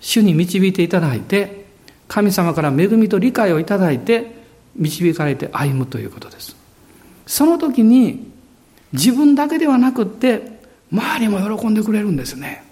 [0.00, 1.66] 主に導いていただいて、
[2.08, 4.41] 神様から恵みと理解をいただいて、
[4.76, 6.56] 導かれて歩むということです。
[7.26, 8.30] その時に、
[8.92, 10.60] 自分だけではなくって、
[10.92, 12.64] 周りも喜んでくれるんですね。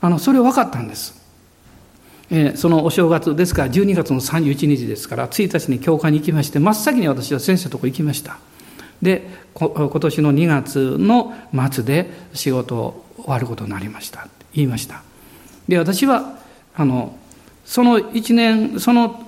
[0.00, 1.22] あの、それ分かったんです。
[2.34, 8.38] えー、そのお正月ですから12月の31日ですから1日に教会に行きまして真っ先に私は先生のとこ行きました
[9.02, 11.34] で今年の2月の
[11.70, 15.02] 末で仕事を終わることになりました言いました
[15.68, 16.38] で私は
[16.74, 17.14] あの
[17.72, 19.24] その1年その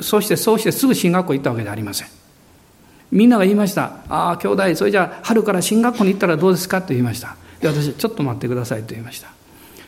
[0.00, 2.08] そうしてそうしてすぐ進学校行ったわけではありません
[3.10, 9.28] みんなが言いました「ああ兄弟それじゃあ春から進学校に行ったらどうですか?」と言いましたで私ちょっと待ってくださいと言いました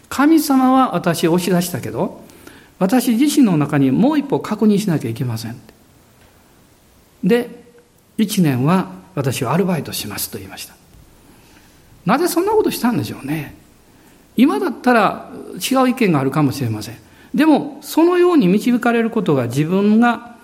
[0.09, 2.27] 神様は私を押し出したけど
[2.79, 5.57] 私自身の中にもう一歩確認しなきゃいけません。
[7.25, 7.65] で、
[8.19, 10.75] 1年は私はアルバイトしますと言いました。
[12.05, 13.55] なぜそんなことしたんでしょうね。
[14.37, 16.97] 今だったら違う意見があるかもしれません。
[17.37, 20.35] でも、そのように導かれることが自分が、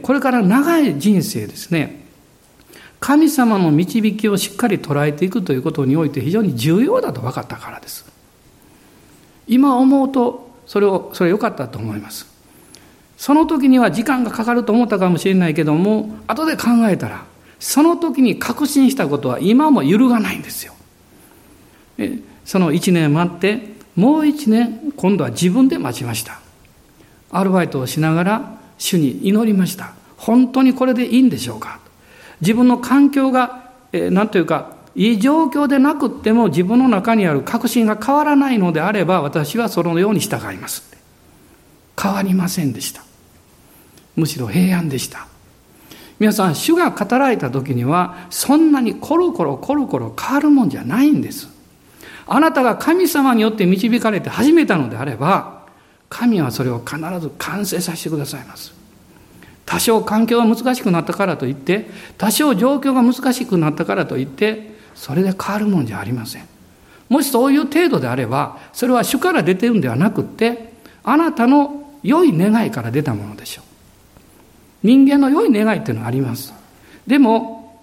[0.00, 2.00] これから長い人生ですね、
[3.00, 8.10] 神様の導きをしっかり捉えていくということにおいて非常に重要だと分かったからです。
[9.46, 12.26] 今思うとそれを、それ良かったと思います。
[13.18, 17.24] その時には時間がかかると思ったかもしれないけども、後で考えたら、
[17.60, 20.72] その時に確信したことは今も揺るがないんですよ。
[22.44, 26.40] その1年待って、もう1年、今度は自分で待ちました。
[27.30, 29.92] アルバイトをしながら主に祈りました。
[30.16, 31.80] 本当にこれでいいんでしょうか
[32.40, 40.82] 自分の環境が、えー、なんというか、いい状況でなくっても自分の中にある確信が変わらないのであれば私はそのように従います。
[42.00, 43.02] 変わりませんでした。
[44.16, 45.26] むしろ平安でした。
[46.18, 51.48] 皆さん、主が語られた時にはそんなにコロコロコロコロ変わるもんじゃないんです。
[52.34, 55.66] あなたが神様によって導かれて始めたのであれば
[56.08, 58.72] 神はそれを必ず完成させてくださいます。
[59.66, 66.48] 多少環境が難しくなったからといって多少状況が難しくなったからといってそれで変わるもんじゃありません。
[67.10, 70.72] もしそういう程度であれば、それは主から出てるんではなくって、
[71.04, 73.64] あなたの良い願いから出たものでしょう。
[74.82, 76.54] 人間の良い願いっていうのはあります。
[77.06, 77.82] でも、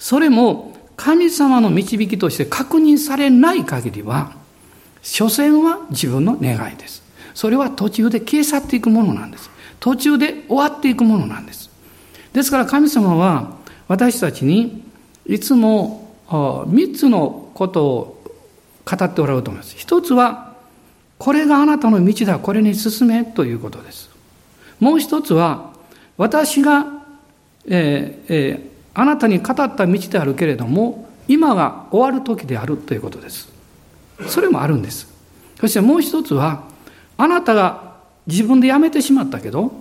[0.00, 4.32] それも神様の導きとして確認されない限りは、
[5.02, 7.02] 所詮は自分の願いです。
[7.34, 9.50] それは途中で消え去っていくものなんです。
[9.80, 11.70] 途中で終わっていくものなんです。
[12.32, 13.56] ですから神様は
[13.88, 14.82] 私たちに
[15.26, 18.24] いつも3つのことを
[18.84, 19.74] 語っておられると思います。
[19.76, 20.54] 一つは、
[21.18, 24.10] これがあなたの道だ、これに進めということです。
[24.80, 25.72] もう一つは、
[26.16, 26.86] 私が、
[27.66, 33.48] えーえー、あなたに語った道であるけれども、今が終わる時であるということです。
[34.28, 35.12] それもあるんです。
[35.60, 36.64] そしてもう一つは、
[37.16, 37.94] あなたが
[38.26, 39.72] 自分で辞めてしまったけど、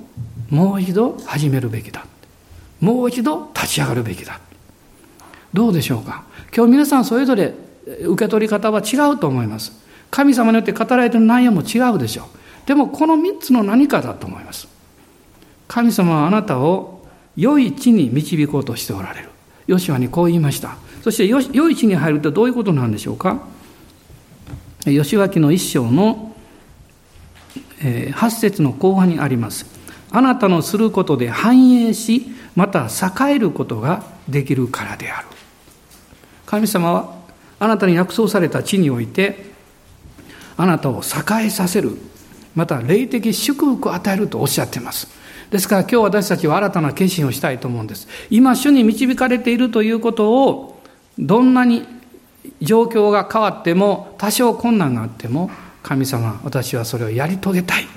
[0.50, 2.06] もう一度始めるべきだ。
[2.80, 4.40] もう一度立ち上がるべきだ。
[5.54, 6.24] どうでしょうか？
[6.56, 7.54] 今日皆さんそれぞれ
[8.02, 9.72] 受け取り方は違うと思います。
[10.10, 12.68] 神様によって語られている内容も違うでしょう。
[12.68, 14.68] でもこの3つの何かだと思います。
[15.68, 16.93] 神様はあなたを
[17.36, 19.30] 良い地に導こうとしておられる。
[19.68, 20.78] ヨシュアにこう言いました。
[21.02, 23.42] そして良い地に入るとどういうことなんでしょうか？
[24.86, 26.36] 吉脇の一章の
[27.80, 29.66] 8節の後半にあります。
[30.12, 35.28] あなたのすることで繁栄し、また栄えることができるからである。
[36.46, 37.16] 神様は
[37.60, 39.54] あなたに約束された地において
[40.56, 41.98] あなたを栄えさせる
[42.54, 45.08] また霊的祝福を与えるとおっしゃっています
[45.52, 48.08] ですから今日私たちは新たな決心をしたいと思うんです。
[48.30, 50.82] 今主に導かれているということを
[51.20, 51.86] どんなに
[52.62, 55.50] 状況が変わっても多少困難があっても
[55.82, 57.88] 神様私はそれをやり遂げたい。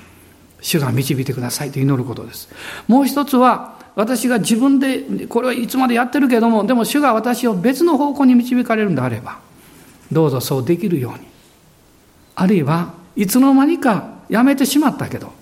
[0.61, 2.49] 主が導いてくださいと祈ることです。
[2.87, 9.39] もう一つは私が自分でこれはいつまでやってるけどもでも主が私を別の方向に導かれるんであれば
[10.11, 11.27] どうぞそうできるように。
[12.35, 15.33] あるいはいつの間にかやめてしまったけど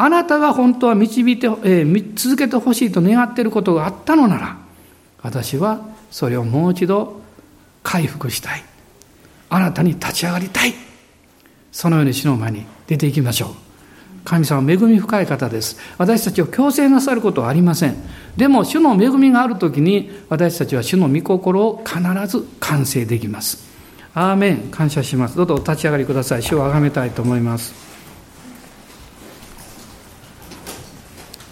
[0.00, 4.56] あなたが本当は導いて、えー、続けてほしいと願っていることがあったのなら
[5.22, 7.20] 私はそれをもう一度
[7.82, 8.62] 回復したい。
[9.50, 10.74] あなたに立ち上がりたい。
[11.72, 13.50] そのように死の前に出ていきましょう。
[14.24, 15.78] 神様は恵み深い方です。
[15.96, 17.96] 私たちを強制なさることはありません。
[18.36, 23.66] でも主の恵みがある時に私たちは主の御心を必ず完成できます。
[24.14, 24.58] アーメン。
[24.70, 25.36] 感謝します。
[25.36, 26.42] どうぞお立ち上がりください。
[26.42, 27.87] 主を崇めたいと思います。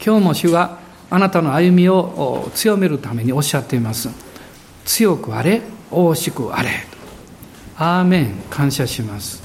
[0.06, 0.78] 今日も主が
[1.10, 4.08] あなたの歩みを強めるためにおっしゃっています。
[4.84, 6.68] 強くあれ大しくあれ。
[7.76, 9.42] アーメン感謝します。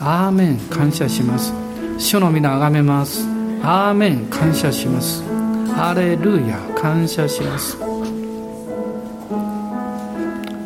[0.00, 1.54] アーメン感謝します。
[1.98, 3.28] 主の皆あがめます。
[3.62, 5.22] アーメン感謝します。
[5.72, 7.78] ハレルヤ感謝します。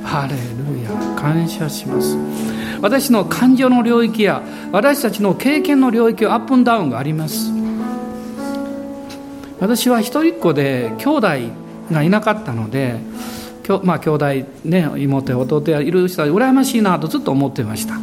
[0.02, 0.90] ハレルヤ
[1.20, 2.16] 感謝します。
[2.80, 4.42] 私の感情の領域や
[4.72, 7.59] 私たちの経験の領域はアップンダウンがあります。
[9.60, 11.28] 私は一人っ子で兄弟
[11.92, 12.96] がいなかったので
[13.62, 14.26] きょまあ兄弟
[14.64, 17.94] ね妹や弟やいる人は羨ましいなとずっと思ってました。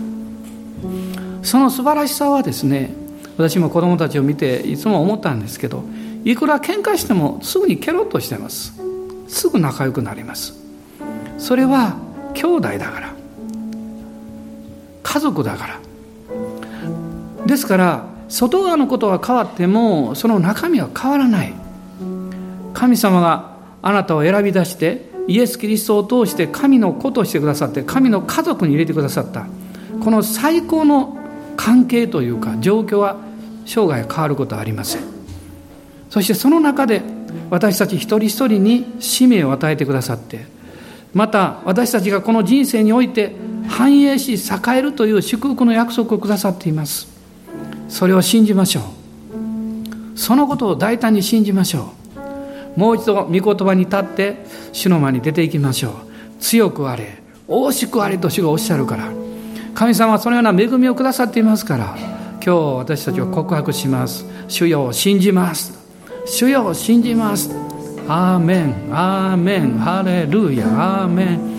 [1.42, 2.94] その素晴らしさはですね
[3.38, 5.84] 私も子供たちを見ていつも思ったんですけど
[6.26, 8.74] いくら喧嘩してもすぐにケロッとしてます。
[9.28, 10.54] すぐ仲良くなります。
[11.38, 11.98] それは
[12.34, 13.14] 兄弟だから。
[15.04, 15.80] 家族だから。
[17.46, 21.54] ですから外側のことは変わってもその中身は変わらない。
[22.74, 29.48] 神様があなたを選び出してイエス・キリストを通して神の子としてくださって神の家族に入れてくださった。
[30.00, 31.18] この最高の
[31.56, 33.18] 関係というか状況は
[33.66, 35.02] 生涯変わることはありません。
[36.10, 37.02] そしてその中で
[37.50, 40.46] 私たち一人一人に使命を与えてくださって
[41.14, 43.36] また私たちがこの人生において
[43.68, 47.17] 繁栄し栄えるという祝福の約束をくださっています。
[47.88, 48.84] それを信じましょう。
[50.18, 51.94] そのことを大胆に信じましょ
[52.76, 52.80] う。
[52.80, 55.94] もう一度御言葉に立って主の間に出ていきましょう。
[56.40, 57.18] 強くあれ
[57.48, 59.12] 大しくあれと主がおっしゃるから。
[59.74, 61.96] 神様はそのような恵みをくださっていますから。
[62.44, 64.26] 今日私たちは告白します。
[64.48, 65.78] 主よ信じます。
[66.26, 67.52] 主よ信じます。
[68.08, 68.74] アーメン。
[68.92, 69.78] アーメン。
[69.80, 70.66] ハレルヤ。
[70.66, 71.58] アーメン。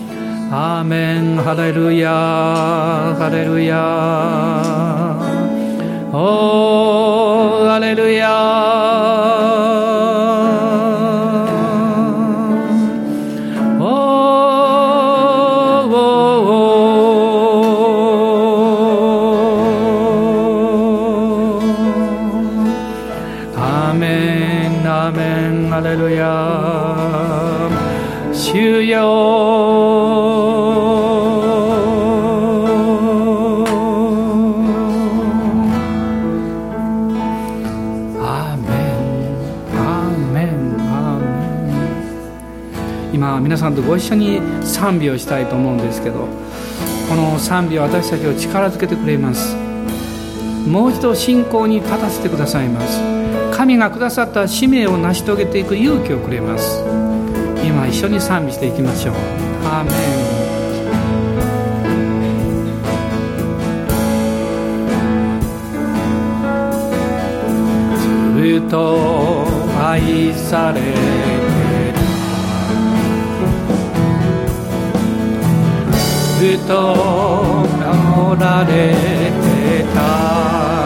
[0.51, 1.37] アーメン。
[1.37, 2.09] ハレルヤ。
[2.11, 5.28] ハレルヤ。
[6.11, 8.25] Oh, hallelujah.
[43.59, 46.27] さんとご一緒に賛美をしたいと思うんですけど
[47.09, 49.55] この賛美は私たちを力づけてくれます。
[50.67, 53.01] もう一度信仰に立たせてくださいます。
[53.51, 56.83] 神がくださった使命を成し遂げていく勇気をくれます。
[57.65, 59.15] 今一緒に賛美していきましょう。
[59.65, 60.29] アーメン。
[68.59, 69.47] ずっと
[69.83, 71.48] 愛され
[76.39, 80.78] ずっと守られてた。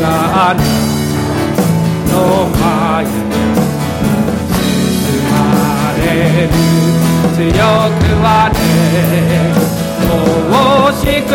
[0.00, 0.58] がある
[2.10, 3.08] の前包
[5.30, 5.32] ま
[5.98, 6.00] れ
[6.46, 6.50] る
[7.36, 7.48] 強
[7.98, 8.58] くあれ
[10.50, 10.54] 大
[10.94, 11.30] しく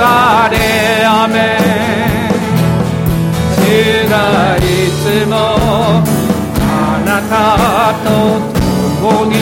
[0.00, 0.54] あれ
[1.06, 1.36] 雨
[3.56, 3.58] 主
[4.10, 4.12] が
[4.58, 4.60] い
[5.00, 5.32] つも
[6.60, 7.32] あなた
[8.04, 8.06] と
[9.00, 9.34] 共に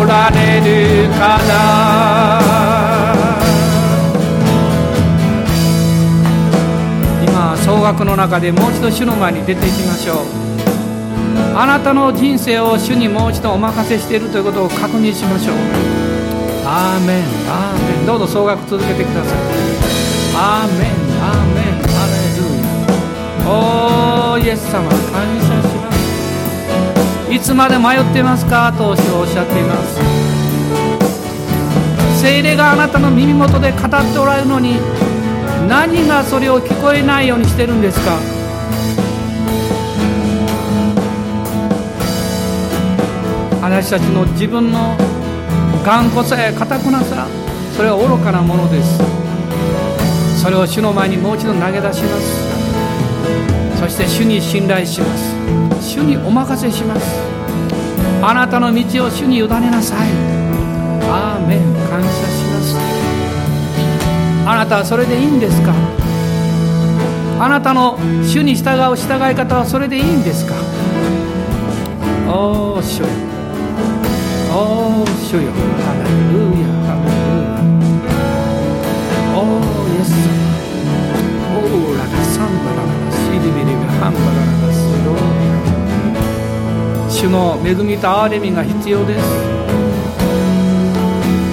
[0.00, 1.18] おられるか
[1.48, 2.71] ら
[7.72, 10.16] 今総額の中でもう一度主の前に出ていきましょう。
[11.56, 15.56] あなたの人生を主にもう一度お任せしているということを確認しましょう。
[16.66, 17.24] アーメン。
[17.48, 18.06] アーメン。
[18.06, 19.38] どうぞ総額続けてください。
[20.36, 20.90] アーメン。
[21.24, 21.64] アーメン。
[21.88, 23.48] ハレルヤ。
[23.50, 24.96] おーイエス様感
[25.40, 27.32] 謝します。
[27.32, 28.70] いつまで迷ってますか？
[28.76, 29.98] とおっしゃっています。
[32.20, 33.80] 精霊があなたの耳元で語っ
[34.12, 34.76] ておられるのに
[35.68, 38.18] 何がそれを聞こえないようにしてるんですか？
[43.62, 44.96] 私たちの自分の
[45.84, 47.26] 頑固さや堅くなさ
[47.76, 48.98] それは愚かなものです。
[50.42, 53.80] それを主の前にもう一度投げ出します。
[53.80, 55.34] そして主に信頼します。
[55.80, 57.06] 主にお任せします。
[58.20, 60.08] あなたの道を主に委ねなさい。
[61.08, 61.62] アーメン。
[61.88, 62.41] 感謝します。
[64.52, 65.72] あなたはそれでいいんですか？
[67.40, 70.52] あなたの主に従う従い方はそれでいいんですか？
[72.28, 73.06] おー主よ。
[74.52, 75.50] おー主よ。
[75.56, 76.68] ハレルヤ。
[76.84, 77.16] ハレル
[78.04, 78.12] ヤ。
[79.40, 80.28] おーイエス様。
[81.56, 84.76] オーラがサンバララシリビリビハンバラララス
[85.06, 85.32] ロー
[87.08, 89.24] 主の恵みと憐れみが必要です。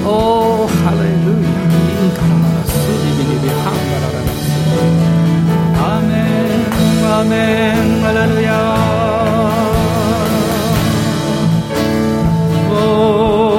[0.05, 0.98] おーハレ
[7.23, 8.01] ン
[8.47, 13.58] アー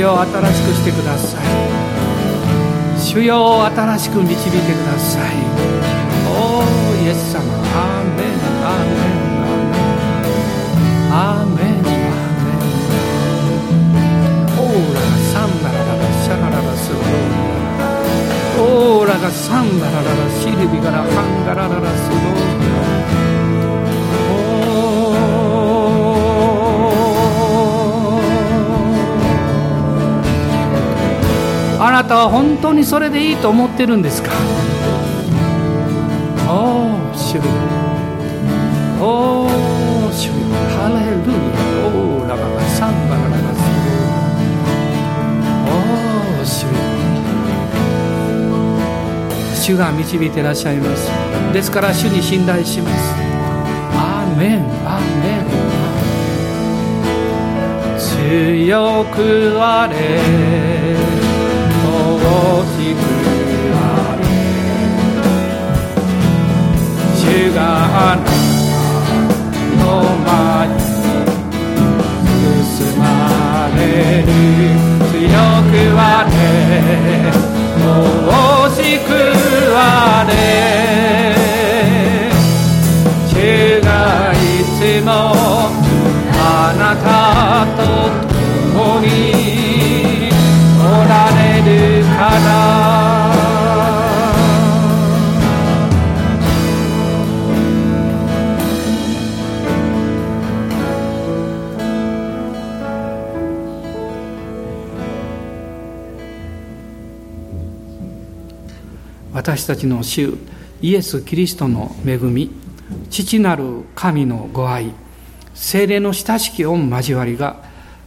[0.00, 1.44] よ新しくしてください。
[2.98, 5.22] 主よ新しく導いてください。
[6.26, 7.40] おーイエス様。
[7.42, 8.26] アーメン
[8.64, 9.20] アーメン
[11.12, 11.84] アーメンアーメン。
[11.84, 11.92] ー
[12.36, 12.64] メン
[14.56, 17.84] オーラがサンバラララシャラララスローラ。
[18.62, 22.79] オーラがサンバラララシルビガラハンガラララスロあ
[32.02, 34.30] なたは本当にそれでいいと思ってるんですか？
[36.48, 37.42] おー主よ
[38.98, 40.32] おー主よ
[40.80, 41.36] ハレルヤ
[41.86, 43.60] オーラバがサンバラララス
[45.66, 46.70] ローおー主よ
[49.54, 51.10] 主が導いていらっしゃいます。
[51.52, 53.14] ですから主に信頼します。
[53.92, 55.36] アーメンアーメ
[57.94, 61.19] ン強くあれ。
[62.22, 62.24] 大
[62.76, 62.96] きく
[63.74, 64.22] あれ
[67.16, 67.22] 主
[67.54, 67.58] が
[68.12, 68.30] あなた
[69.78, 69.82] の
[70.26, 70.78] 前に
[72.64, 73.02] 進ま
[73.76, 73.80] れ
[74.22, 74.28] る
[75.10, 75.16] 強
[75.70, 76.32] くあれ
[77.80, 79.08] 惜しく
[79.74, 79.78] あ
[80.28, 80.30] れ
[83.28, 83.32] 主
[83.82, 83.88] が
[84.32, 84.36] い
[84.76, 85.08] つも
[86.42, 87.06] あなた
[87.76, 87.80] と
[88.74, 89.06] 共に
[90.78, 93.00] おられるから。
[109.32, 110.34] 私たちの主
[110.82, 112.50] イエス・キリストの恵み
[113.08, 114.92] 父なる神のご愛
[115.54, 117.62] 精霊の親しき御交わりが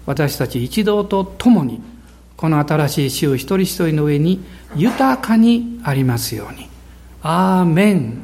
[0.05, 1.81] 私たち一同と共に
[2.43, 4.43] この新しい週一人一人の上に
[4.75, 6.67] 豊かにありますように。
[7.21, 8.17] アーメン